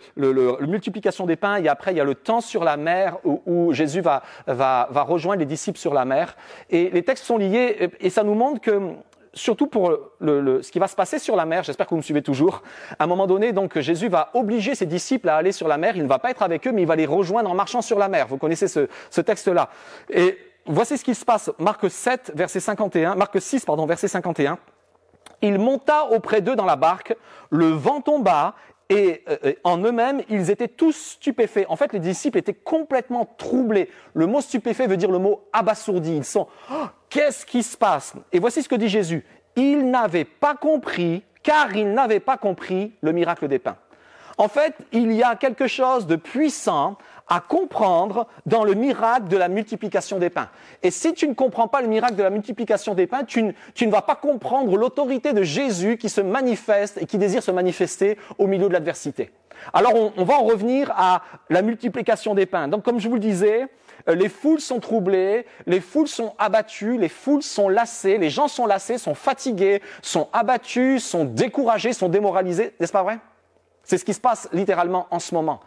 [0.61, 4.01] multiplication des pains, et après il y a le temps sur la mer où, Jésus
[4.01, 6.37] va, va, va, rejoindre les disciples sur la mer.
[6.69, 8.95] Et les textes sont liés, et ça nous montre que
[9.33, 12.23] surtout pour ce qui va se passer sur la mer, j'espère que vous me suivez
[12.23, 12.63] toujours.
[12.99, 15.97] À un moment donné, donc, Jésus va obliger ses disciples à aller sur la mer.
[15.97, 17.99] Il ne va pas être avec eux, mais il va les rejoindre en marchant sur
[17.99, 18.27] la mer.
[18.29, 19.71] Vous connaissez ce, texte-là.
[20.11, 21.51] Et voici ce qui se passe.
[21.59, 24.59] Marc 7, verset 51, Marc 6, pardon, verset 51.
[25.43, 27.17] Il monta auprès d'eux dans la barque,
[27.51, 28.55] le vent tomba,
[28.91, 31.65] et euh, en eux-mêmes, ils étaient tous stupéfaits.
[31.69, 33.89] En fait, les disciples étaient complètement troublés.
[34.15, 36.17] Le mot stupéfait veut dire le mot abasourdi.
[36.17, 38.15] Ils sont, oh, qu'est-ce qui se passe?
[38.33, 39.25] Et voici ce que dit Jésus.
[39.57, 43.77] Ils n'avaient pas compris, car ils n'avaient pas compris le miracle des pains.
[44.39, 46.97] En fait, il y a quelque chose de puissant
[47.29, 50.49] à comprendre dans le miracle de la multiplication des pains.
[50.83, 53.91] Et si tu ne comprends pas le miracle de la multiplication des pains, tu ne,
[53.91, 58.47] vas pas comprendre l'autorité de Jésus qui se manifeste et qui désire se manifester au
[58.47, 59.31] milieu de l'adversité.
[59.75, 62.67] Alors on, va en revenir à la multiplication des pains.
[62.67, 63.69] Donc comme je vous le disais,
[64.07, 68.67] les foules sont troublées, les foules sont abattues, les foules sont lassées, les gens sont
[68.67, 73.19] lassés, sont fatigués, sont abattus, sont découragés, sont démoralisés, n'est-ce pas vrai?
[73.83, 75.61] C'est ce qui se passe littéralement en ce moment.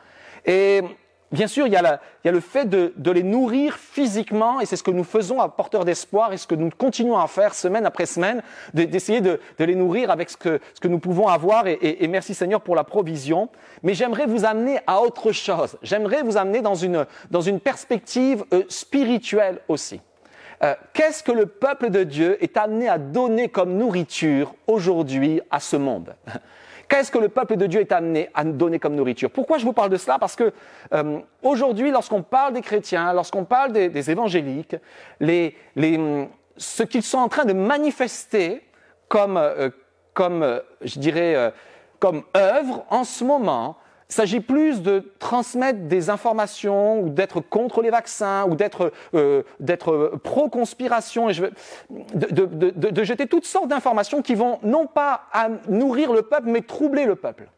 [0.46, 0.82] Et
[1.34, 4.92] Bien sûr, il y a, le fait de, les nourrir physiquement, et c'est ce que
[4.92, 8.44] nous faisons à Porteur d'Espoir, et ce que nous continuons à faire semaine après semaine,
[8.76, 12.84] d'essayer de, les nourrir avec ce que, nous pouvons avoir, et, merci Seigneur pour la
[12.84, 13.50] provision.
[13.82, 15.76] Mais j'aimerais vous amener à autre chose.
[15.82, 20.02] J'aimerais vous amener dans une, perspective euh, spirituelle aussi.
[20.62, 25.60] Euh, qu'est-ce que le peuple de Dieu est amené à donner comme nourriture aujourd'hui à
[25.60, 26.14] ce monde?
[26.94, 29.32] Qu'est-ce que le peuple de Dieu est amené à nous donner comme nourriture?
[29.32, 30.20] Pourquoi je vous parle de cela?
[30.20, 30.54] Parce que
[30.94, 34.76] euh, aujourd'hui, lorsqu'on parle des chrétiens, lorsqu'on parle des, évangéliques,
[35.20, 38.62] ce qu'ils sont en train de manifester
[39.08, 39.72] comme, euh,
[40.14, 41.52] comme euh, je dirais,
[41.98, 43.76] comme œuvre en ce moment,
[44.14, 49.42] il s'agit plus de transmettre des informations ou d'être contre les vaccins ou d'être euh,
[50.24, 51.46] pro-conspiration et je
[51.90, 56.48] de, de, de, jeter toutes sortes d'informations qui vont non pas à nourrir le peuple
[56.50, 57.50] mais troubler le peuple.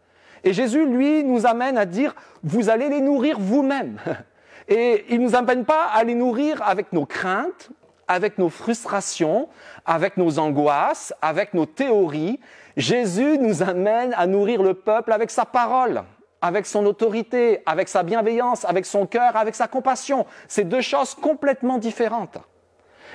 [0.45, 3.97] Et Jésus, lui, nous amène à dire, vous allez les nourrir vous-même.
[4.69, 7.69] Et il ne nous amène pas à les nourrir avec nos craintes,
[8.07, 9.49] avec nos frustrations,
[9.85, 12.39] avec nos angoisses, avec nos théories.
[12.77, 16.05] Jésus nous amène à nourrir le peuple avec sa parole
[16.45, 20.27] avec son autorité, avec sa bienveillance, avec son cœur, avec sa compassion.
[20.47, 22.37] C'est deux choses complètement différentes.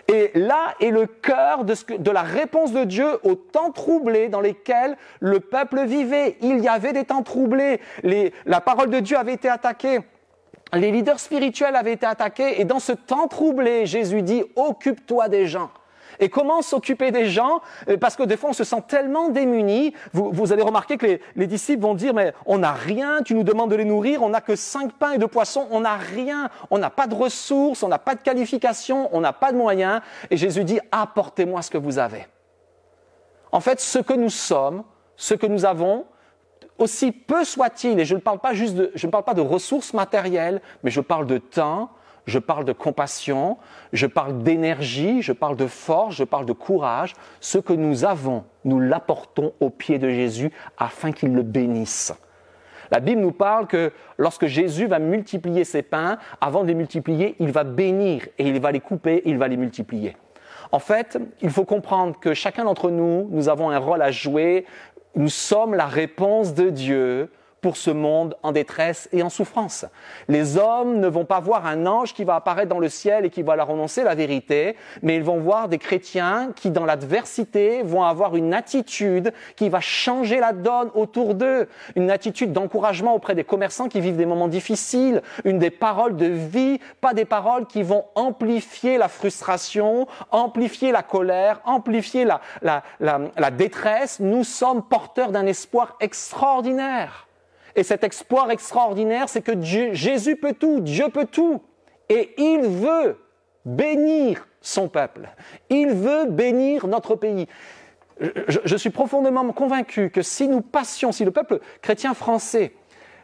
[0.08, 4.96] Et là est le cœur de, la réponse de Dieu aux temps troublés dans lesquels
[5.20, 6.38] le peuple vivait.
[6.40, 7.80] Il y avait des temps troublés.
[8.02, 10.00] la parole de Dieu avait été attaquée.
[10.72, 12.60] Les leaders spirituels avaient été attaqués.
[12.60, 15.70] Et dans ce temps troublé, Jésus dit, occupe-toi des gens.
[16.20, 17.60] Et comment s'occuper des gens?
[17.88, 19.94] Euh, Parce que des fois, on se sent tellement démunis.
[20.12, 23.70] Vous, allez remarquer que les, disciples vont dire, mais on n'a rien, tu nous demandes
[23.70, 26.78] de les nourrir, on n'a que cinq pains et deux poissons, on n'a rien, on
[26.78, 30.00] n'a pas de ressources, on n'a pas de qualifications, on n'a pas de moyens.
[30.30, 32.26] Et Jésus dit, apportez-moi ce que vous avez.
[33.50, 34.84] En fait, ce que nous sommes,
[35.16, 36.04] ce que nous avons,
[36.78, 39.40] aussi peu soit-il, et je ne parle pas juste de, je ne parle pas de
[39.40, 41.90] ressources matérielles, mais je parle de temps,
[42.30, 43.58] je parle de compassion,
[43.92, 47.12] je parle d'énergie, je parle de force, je parle de courage.
[47.40, 52.14] Ce que nous avons, nous l'apportons aux pieds de Jésus afin qu'il le bénisse.
[52.90, 57.36] La Bible nous parle que lorsque Jésus va multiplier ses pains, avant de les multiplier,
[57.38, 60.16] il va bénir et il va les couper, il va les multiplier.
[60.72, 64.66] En fait, il faut comprendre que chacun d'entre nous, nous avons un rôle à jouer.
[65.16, 67.30] Nous sommes la réponse de Dieu
[67.60, 69.84] pour ce monde en détresse et en souffrance.
[70.28, 73.30] Les hommes ne vont pas voir un ange qui va apparaître dans le ciel et
[73.30, 77.82] qui va leur annoncer la vérité, mais ils vont voir des chrétiens qui, dans l'adversité,
[77.82, 83.34] vont avoir une attitude qui va changer la donne autour d'eux, une attitude d'encouragement auprès
[83.34, 87.66] des commerçants qui vivent des moments difficiles, une des paroles de vie, pas des paroles
[87.66, 94.20] qui vont amplifier la frustration, amplifier la colère, amplifier la, la, la, la détresse.
[94.20, 97.26] Nous sommes porteurs d'un espoir extraordinaire.
[97.76, 101.62] Et cet espoir extraordinaire, c'est que Jésus peut tout, Dieu peut tout.
[102.08, 103.18] Et il veut
[103.64, 105.28] bénir son peuple.
[105.68, 107.46] Il veut bénir notre pays.
[108.48, 112.74] Je, suis profondément convaincu que si nous passions, si le peuple chrétien français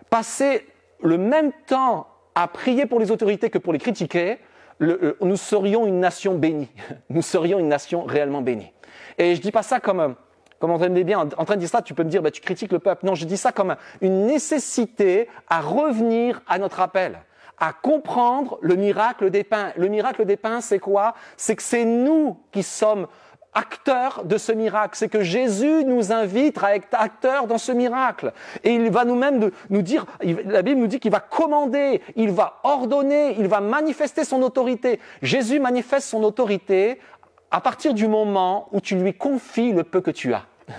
[0.09, 0.67] passait
[1.03, 4.39] le même temps à prier pour les autorités que pour les critiquer,
[4.79, 6.69] le, nous serions une nation bénie.
[7.11, 8.73] Nous serions une nation réellement bénie.
[9.19, 10.15] Et je dis pas ça comme
[10.59, 12.73] comme on bien, en train de dire ça, tu peux me dire, bah, tu critiques
[12.73, 13.05] le peuple.
[13.05, 17.19] Non, je dis ça comme une nécessité à revenir à notre appel,
[17.59, 19.73] à comprendre le miracle des pains.
[19.77, 21.15] Le miracle des pains, c'est quoi?
[21.37, 23.07] C'est que c'est nous qui sommes
[23.57, 24.97] acteurs de ce miracle.
[24.97, 28.33] C'est que Jésus nous invite à être acteurs dans ce miracle.
[28.65, 32.61] Et il va nous-mêmes nous dire, la Bible nous dit qu'il va commander, il va
[32.63, 35.01] ordonner, il va manifester son autorité.
[35.23, 37.01] Jésus manifeste son autorité
[37.51, 40.45] à partir du moment où tu lui confies le peu que tu as.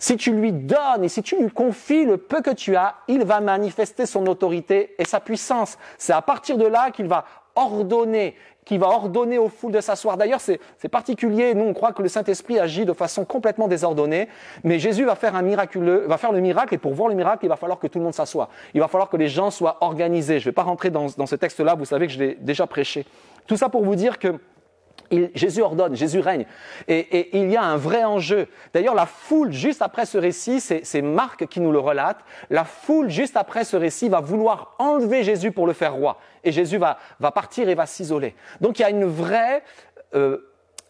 [0.00, 3.24] Si tu lui donnes et si tu lui confies le peu que tu as, il
[3.24, 5.76] va manifester son autorité et sa puissance.
[5.98, 7.24] C'est à partir de là qu'il va
[7.56, 10.16] ordonner, qu'il va ordonner aux foules de s'asseoir.
[10.16, 11.52] D'ailleurs, c'est particulier.
[11.54, 14.28] Nous, on croit que le Saint-Esprit agit de façon complètement désordonnée,
[14.62, 17.44] mais Jésus va faire un miraculeux, va faire le miracle, et pour voir le miracle,
[17.44, 18.50] il va falloir que tout le monde s'assoie.
[18.74, 20.38] Il va falloir que les gens soient organisés.
[20.38, 21.74] Je ne vais pas rentrer dans, dans ce texte-là.
[21.74, 23.04] Vous savez que je l'ai déjà prêché.
[23.48, 24.38] Tout ça pour vous dire que
[25.34, 26.46] Jésus ordonne, Jésus règne.
[26.86, 28.46] Et, il y a un vrai enjeu.
[28.74, 32.18] D'ailleurs, la foule, juste après ce récit, c'est Marc qui nous le relate,
[32.50, 36.18] la foule, juste après ce récit, va vouloir enlever Jésus pour le faire roi.
[36.44, 36.98] Et Jésus va,
[37.32, 38.34] partir et va s'isoler.
[38.60, 39.62] Donc il y a une vraie,
[40.14, 40.38] euh,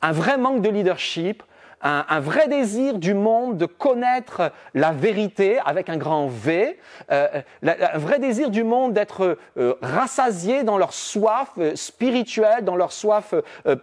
[0.03, 1.43] un vrai manque de leadership,
[1.83, 6.79] un, vrai désir du monde de connaître la vérité avec un grand V,
[7.11, 12.77] euh, un vrai désir du monde d'être euh, rassasié dans leur soif euh, spirituelle, dans
[12.77, 13.35] leur soif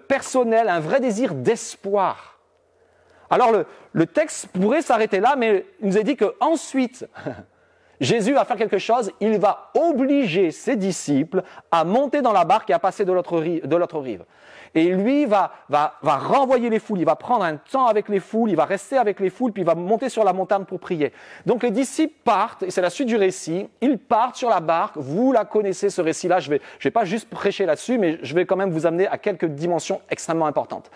[0.07, 2.39] personnelle, un vrai désir d'espoir.
[3.29, 7.07] Alors le, le texte pourrait s'arrêter là, mais il nous est dit qu'ensuite,
[7.99, 12.69] Jésus va faire quelque chose, il va obliger ses disciples à monter dans la barque
[12.69, 13.37] et à passer de l'autre
[13.99, 14.25] rive.
[14.75, 18.19] Et lui va, va, va renvoyer les foules, il va prendre un temps avec les
[18.19, 20.81] foules, il va rester avec les foules, puis il va monter sur la montagne pour
[20.81, 21.13] prier.
[21.45, 24.97] Donc les disciples partent, et c'est la suite du récit, ils partent sur la barque,
[24.97, 28.35] vous la connaissez ce récit-là, je vais, je vais pas juste prêcher là-dessus, mais je
[28.35, 30.91] vais quand même vous amener à quelques dimensions extrêmement importantes.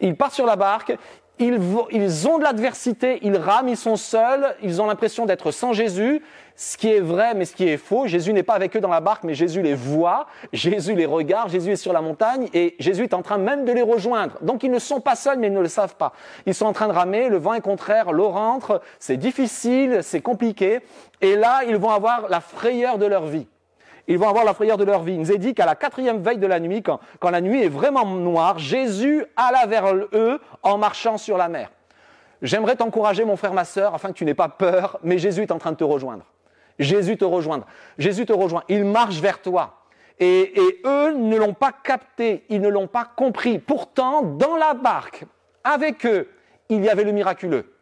[0.00, 0.96] Ils partent sur la barque,
[1.40, 1.58] ils,
[1.90, 6.22] ils, ont de l'adversité, ils rament, ils sont seuls, ils ont l'impression d'être sans Jésus,
[6.56, 8.06] ce qui est vrai mais ce qui est faux.
[8.06, 11.50] Jésus n'est pas avec eux dans la barque, mais Jésus les voit, Jésus les regarde,
[11.50, 14.38] Jésus est sur la montagne et Jésus est en train même de les rejoindre.
[14.42, 16.12] Donc ils ne sont pas seuls, mais ils ne le savent pas.
[16.46, 20.20] Ils sont en train de ramer, le vent est contraire, l'eau rentre, c'est difficile, c'est
[20.20, 20.80] compliqué,
[21.20, 23.46] et là ils vont avoir la frayeur de leur vie
[24.06, 25.14] ils vont avoir la frayeur de leur vie.
[25.14, 27.62] Il nous est dit qu'à la quatrième veille de la nuit, quand, quand la nuit
[27.62, 31.70] est vraiment noire, Jésus alla vers eux en marchant sur la mer.
[32.42, 35.52] J'aimerais t'encourager, mon frère, ma sœur, afin que tu n'aies pas peur, mais Jésus est
[35.52, 36.24] en train de te rejoindre.
[36.78, 37.66] Jésus te rejoindre.
[37.98, 38.64] Jésus te rejoint.
[38.68, 39.80] Il marche vers toi.
[40.20, 43.58] Et eux ne l'ont pas capté, ils ne l'ont pas compris.
[43.58, 45.24] Pourtant, dans la barque,
[45.64, 46.28] avec eux,
[46.68, 47.73] il y avait le miraculeux.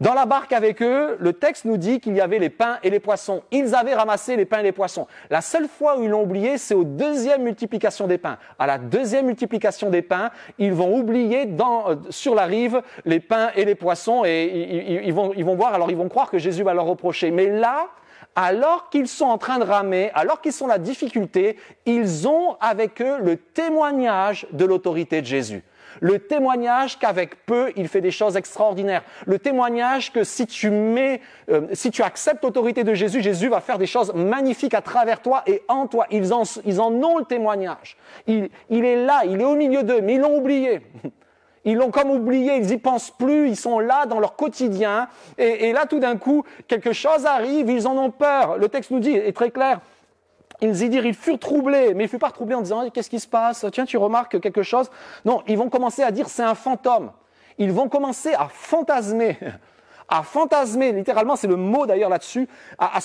[0.00, 2.90] Dans la barque avec eux, le texte nous dit qu'il y avait les pains et
[2.90, 3.42] les poissons.
[3.50, 5.06] Ils avaient ramassé les pains et les poissons.
[5.30, 8.36] La seule fois où ils l'ont oublié, c'est aux deuxième multiplication des pains.
[8.58, 13.20] À la deuxième multiplication des pains, ils vont oublier dans, euh, sur la rive les
[13.20, 16.38] pains et les poissons et ils, vont, ils vont voir, alors ils vont croire que
[16.38, 17.30] Jésus va leur reprocher.
[17.30, 17.88] Mais là,
[18.36, 21.56] alors qu'ils sont en train de ramer, alors qu'ils sont la difficulté,
[21.86, 25.64] ils ont avec eux le témoignage de l'autorité de Jésus.
[26.00, 29.02] Le témoignage qu'avec peu, il fait des choses extraordinaires.
[29.24, 33.60] Le témoignage que si tu mets, euh, si tu acceptes l'autorité de Jésus, Jésus va
[33.60, 36.06] faire des choses magnifiques à travers toi et en toi.
[36.10, 37.96] Ils en, ils en ont le témoignage.
[38.26, 40.82] Il, il est là, il est au milieu d'eux, mais ils l'ont oublié.
[41.66, 45.08] Ils l'ont comme oublié, ils y pensent plus, ils sont là dans leur quotidien.
[45.36, 48.56] Et, là, tout d'un coup, quelque chose arrive, ils en ont peur.
[48.56, 49.80] Le texte nous dit, est très clair,
[50.62, 53.10] ils y dirent, ils furent troublés, mais ils ne furent pas troublés en disant, qu'est-ce
[53.10, 53.66] qui se passe?
[53.72, 54.90] Tiens, tu remarques quelque chose?
[55.24, 57.10] Non, ils vont commencer à dire, c'est un fantôme.
[57.58, 59.36] Ils vont commencer à fantasmer,
[60.08, 62.48] à fantasmer, littéralement c'est le mot d'ailleurs là-dessus,
[62.78, 63.00] à,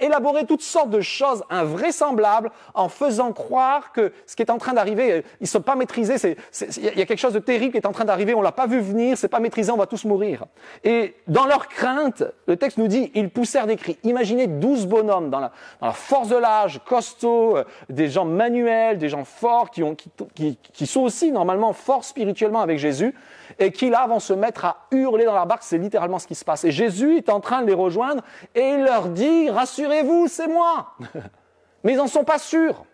[0.00, 4.72] élaborer toutes sortes de choses invraisemblables en faisant croire que ce qui est en train
[4.72, 6.36] d'arriver, euh, ils ne sont pas maîtrisés,
[6.76, 8.66] il y a quelque chose de terrible qui est en train d'arriver, on l'a pas
[8.66, 10.44] vu venir, c'est pas maîtrisé, on va tous mourir.
[10.84, 13.98] Et dans leur crainte, le texte nous dit, ils poussèrent des cris.
[14.04, 15.52] Imaginez douze bonhommes dans la,
[15.92, 20.86] force de l'âge, costauds, euh, des gens manuels, des gens forts qui, ont, qui, qui
[20.86, 23.14] sont aussi normalement forts spirituellement avec Jésus,
[23.58, 26.34] et qui là vont se mettre à hurler dans la barque, c'est littéralement ce qui
[26.34, 26.64] se passe.
[26.64, 28.22] Et Jésus est en train de les rejoindre
[28.54, 30.94] et il leur dit, rassurez-vous, c'est moi.
[31.84, 32.84] Mais ils n'en sont pas sûrs.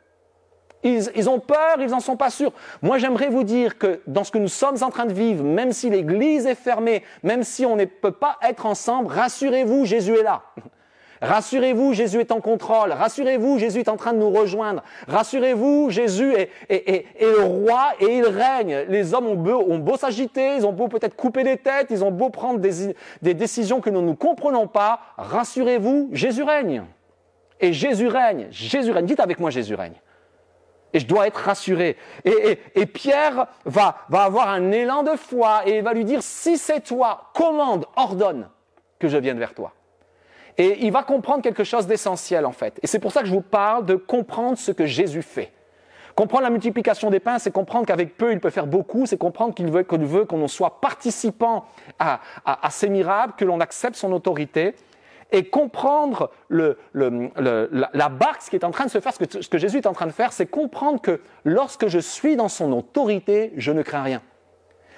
[0.85, 2.53] Ils, ont peur, ils n'en sont pas sûrs.
[2.83, 5.73] Moi, j'aimerais vous dire que dans ce que nous sommes en train de vivre, même
[5.73, 10.25] si l'Église est fermée, même si on ne peut pas être ensemble, rassurez-vous, Jésus est
[10.25, 10.43] là.
[11.23, 12.91] Rassurez-vous, Jésus est en contrôle.
[12.91, 14.83] Rassurez-vous, Jésus est en train de nous rejoindre.
[15.07, 16.35] Rassurez-vous, Jésus
[16.68, 18.87] est, le roi et il règne.
[18.89, 22.29] Les hommes ont beau, s'agiter, ils ont beau peut-être couper des têtes, ils ont beau
[22.29, 24.99] prendre des, décisions que nous ne comprenons pas.
[25.16, 26.83] Rassurez-vous, Jésus règne.
[27.61, 28.49] Et Jésus règne.
[28.51, 29.07] Jésus règne.
[29.07, 30.01] Dites avec moi, Jésus règne.
[30.93, 31.97] Et je dois être rassuré.
[32.25, 36.59] Et, Pierre va, va avoir un élan de foi et il va lui dire, si
[36.59, 38.49] c'est toi, commande, ordonne
[38.99, 39.73] que je vienne vers toi.
[40.59, 42.78] Et il va comprendre quelque chose d'essentiel en fait.
[42.82, 45.53] Et c'est pour ça que je vous parle de comprendre ce que Jésus fait.
[46.14, 49.55] Comprendre la multiplication des pains, c'est comprendre qu'avec peu, il peut faire beaucoup, c'est comprendre
[49.55, 51.64] qu'il veut qu'on soit participant
[51.98, 52.20] à,
[52.70, 54.74] ces miracles, que l'on accepte son autorité,
[55.34, 59.48] et comprendre la, barque, ce qui est en train de se faire, ce que, ce
[59.48, 62.72] que Jésus est en train de faire, c'est comprendre que lorsque je suis dans son
[62.72, 64.20] autorité, je ne crains rien.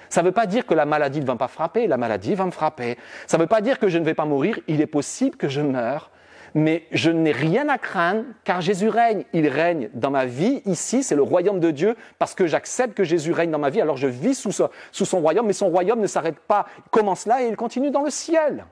[0.09, 2.45] Ça ne veut pas dire que la maladie ne va pas frapper, la maladie va
[2.45, 2.97] me frapper.
[3.27, 5.47] Ça ne veut pas dire que je ne vais pas mourir, il est possible que
[5.47, 6.11] je meure,
[6.53, 9.25] mais je n'ai rien à craindre car Jésus règne.
[9.33, 13.03] Il règne dans ma vie ici, c'est le royaume de Dieu, parce que j'accepte que
[13.03, 16.07] Jésus règne dans ma vie, alors je vis sous, son royaume, mais son royaume ne
[16.07, 18.65] s'arrête pas, il commence là et il continue dans le ciel.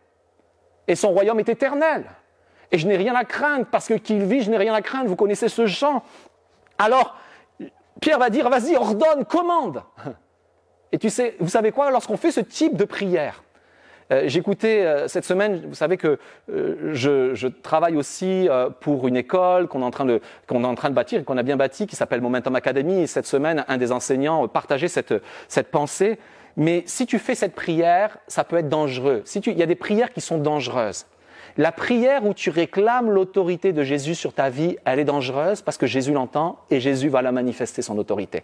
[0.88, 2.06] Et son royaume est éternel.
[2.72, 5.08] Et je n'ai rien à craindre, parce que qu'il vit, je n'ai rien à craindre.
[5.08, 6.04] Vous connaissez ce chant.
[6.78, 7.16] Alors,
[8.02, 9.84] Pierre va dire, vas-y, ordonne, commande.
[10.94, 13.44] Et tu sais, vous savez quoi, lorsqu'on fait ce type de prière,
[14.12, 16.20] euh, J'écoutais euh, cette semaine, vous savez que
[16.52, 18.48] euh, je, travaille aussi
[18.80, 21.38] pour une école qu'on est en train de, qu'on est en train de bâtir, qu'on
[21.38, 23.02] a bien bâti, qui s'appelle Momentum Academy.
[23.02, 25.16] Et cette semaine, un des enseignants partageait cette,
[25.48, 26.20] cette pensée.
[26.58, 29.24] Mais si tu fais cette prière, ça peut être dangereux.
[29.26, 31.08] Si tu, il y a des prières qui sont dangereuses.
[31.58, 35.78] La prière où tu réclames l'autorité de Jésus sur ta vie, elle est dangereuse parce
[35.78, 38.44] que Jésus l'entend et Jésus va la manifester son autorité.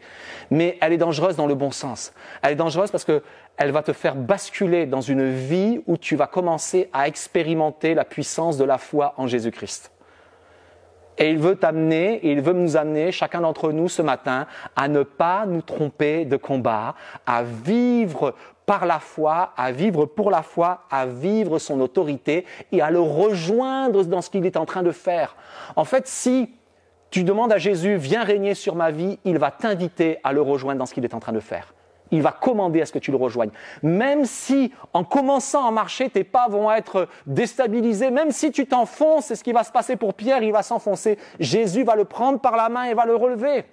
[0.51, 2.13] Mais elle est dangereuse dans le bon sens.
[2.43, 6.27] Elle est dangereuse parce qu'elle va te faire basculer dans une vie où tu vas
[6.27, 9.91] commencer à expérimenter la puissance de la foi en Jésus-Christ.
[11.17, 14.47] Et il veut t'amener, il veut nous amener, chacun d'entre nous ce matin,
[14.77, 16.95] à ne pas nous tromper de combat,
[17.25, 18.35] à vivre
[18.69, 22.99] par la foi, à vivre pour la foi, à vivre son autorité et à le
[22.99, 25.35] rejoindre dans ce qu'il est en train de faire.
[25.75, 26.53] En fait, si
[27.09, 30.77] tu demandes à Jésus, viens régner sur ma vie, il va t'inviter à le rejoindre
[30.77, 31.73] dans ce qu'il est en train de faire.
[32.11, 33.49] Il va commander à ce que tu le rejoignes.
[33.81, 39.25] Même si, en commençant à marcher, tes pas vont être déstabilisés, même si tu t'enfonces,
[39.25, 41.17] c'est ce qui va se passer pour Pierre, il va s'enfoncer.
[41.39, 43.65] Jésus va le prendre par la main et va le relever.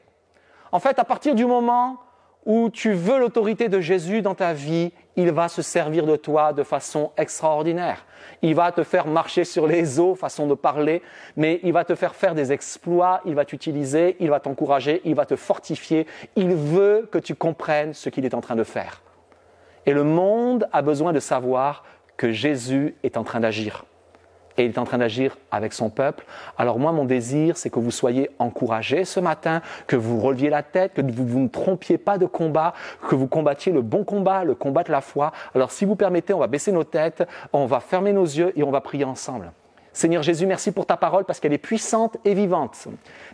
[0.72, 1.99] En fait, à partir du moment
[2.47, 6.53] où tu veux l'autorité de Jésus dans ta vie, il va se servir de toi
[6.53, 8.07] de façon extraordinaire.
[8.40, 11.03] Il va te faire marcher sur les eaux, façon de parler,
[11.36, 15.16] mais il va te faire faire des exploits, il va t'utiliser, il va t'encourager, il
[15.16, 16.07] va te fortifier.
[16.36, 19.03] Il veut que tu comprennes ce qu'il est en train de faire.
[19.84, 21.84] Et le monde a besoin de savoir
[22.16, 23.84] que Jésus est en train d'agir
[24.59, 26.24] et il est en train d'agir avec son peuple.
[26.59, 30.62] Alors moi, mon désir, c'est que vous soyez encouragés ce matin, que vous releviez la
[30.62, 32.74] tête, que vous, vous ne trompiez pas de combat,
[33.09, 35.32] que vous combattiez le bon combat, le combat de la foi.
[35.54, 38.62] Alors si vous permettez, on va baisser nos têtes, on va fermer nos yeux et
[38.62, 39.52] on va prier ensemble.
[39.96, 42.86] Seigneur Jésus, merci pour ta parole parce qu'elle est puissante et vivante.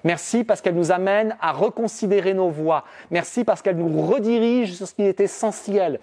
[0.04, 2.84] Merci parce qu'elle nous amène à reconsidérer nos voies.
[3.10, 5.98] Merci parce qu'elle nous redirige sur ce qui est essentiel.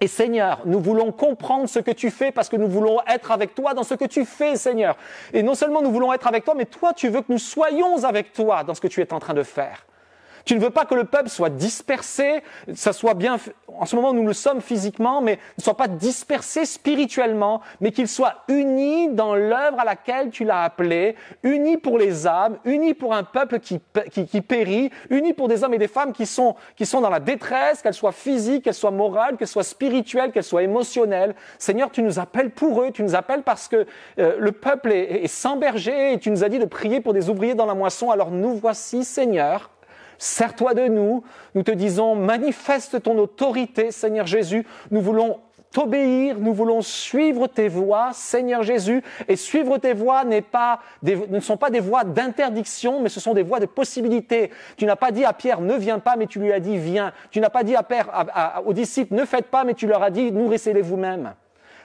[0.00, 3.54] Et Seigneur, nous voulons comprendre ce que tu fais parce que nous voulons être avec
[3.54, 4.96] toi dans ce que tu fais, Seigneur.
[5.32, 8.04] Et non seulement nous voulons être avec toi, mais toi, tu veux que nous soyons
[8.04, 9.84] avec toi dans ce que tu es en train de faire.
[10.44, 12.42] Tu ne veux pas que le peuple soit dispersé,
[12.74, 13.38] ça soit bien,
[13.68, 18.08] en ce moment nous le sommes physiquement, mais ne soit pas dispersé spirituellement, mais qu'il
[18.08, 23.14] soit uni dans l'œuvre à laquelle tu l'as appelé, uni pour les âmes, uni pour
[23.14, 23.80] un peuple qui,
[24.10, 27.20] qui, périt, uni pour des hommes et des femmes qui sont, qui sont dans la
[27.20, 31.34] détresse, qu'elle soit physique, qu'elle soit morale, qu'elle soit spirituelle, qu'elle soit émotionnelle.
[31.58, 33.86] Seigneur, tu nous appelles pour eux, tu nous appelles parce que
[34.18, 37.12] euh, le peuple est, est sans berger et tu nous as dit de prier pour
[37.12, 38.10] des ouvriers dans la moisson.
[38.10, 39.70] Alors nous voici, Seigneur,
[40.22, 41.24] Sers-toi de nous.
[41.54, 44.66] Nous te disons, manifeste ton autorité, Seigneur Jésus.
[44.90, 45.38] Nous voulons
[45.72, 49.02] t'obéir, nous voulons suivre tes voies, Seigneur Jésus.
[49.28, 53.42] Et suivre tes voies pas ne sont pas des voies d'interdiction, mais ce sont des
[53.42, 54.50] voies de possibilité.
[54.76, 57.14] Tu n'as pas dit à Pierre, ne viens pas, mais tu lui as dit, viens.
[57.30, 57.74] Tu n'as pas dit
[58.66, 61.32] aux disciples, ne faites pas, mais tu leur as dit, nourrissez-les vous-même.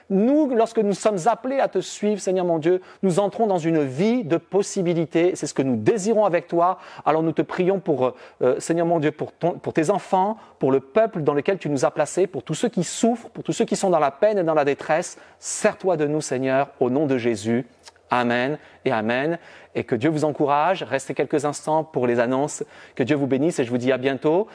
[0.08, 3.82] Nous, lorsque nous sommes appelés à te suivre, Seigneur mon Dieu, nous entrons dans une
[3.82, 5.34] vie de possibilités.
[5.34, 6.78] C'est ce que nous désirons avec toi.
[7.04, 10.70] Alors nous te prions pour, euh, Seigneur mon Dieu, pour, ton- pour tes enfants, pour
[10.70, 13.52] le peuple dans lequel tu nous as placés, pour tous ceux qui souffrent, pour tous
[13.52, 15.18] ceux qui sont dans la peine et dans la détresse.
[15.40, 17.66] Sers-toi de nous, Seigneur, au nom de Jésus.
[18.08, 19.36] Amen et Amen.
[19.74, 20.84] Et que Dieu vous encourage.
[20.84, 22.62] Restez quelques instants pour les annonces.
[22.94, 24.46] Que Dieu vous bénisse et je vous dis à bientôt.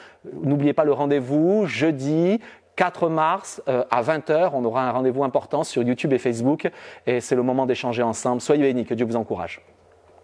[0.42, 2.40] N'oubliez pas le rendez-vous jeudi
[2.82, 4.50] 4 mars euh, à 20h.
[4.54, 6.68] On aura un rendez-vous important sur YouTube et Facebook
[7.06, 8.40] et c'est le moment d'échanger ensemble.
[8.40, 8.84] Soyez bénis.
[8.84, 9.60] Que Dieu vous encourage.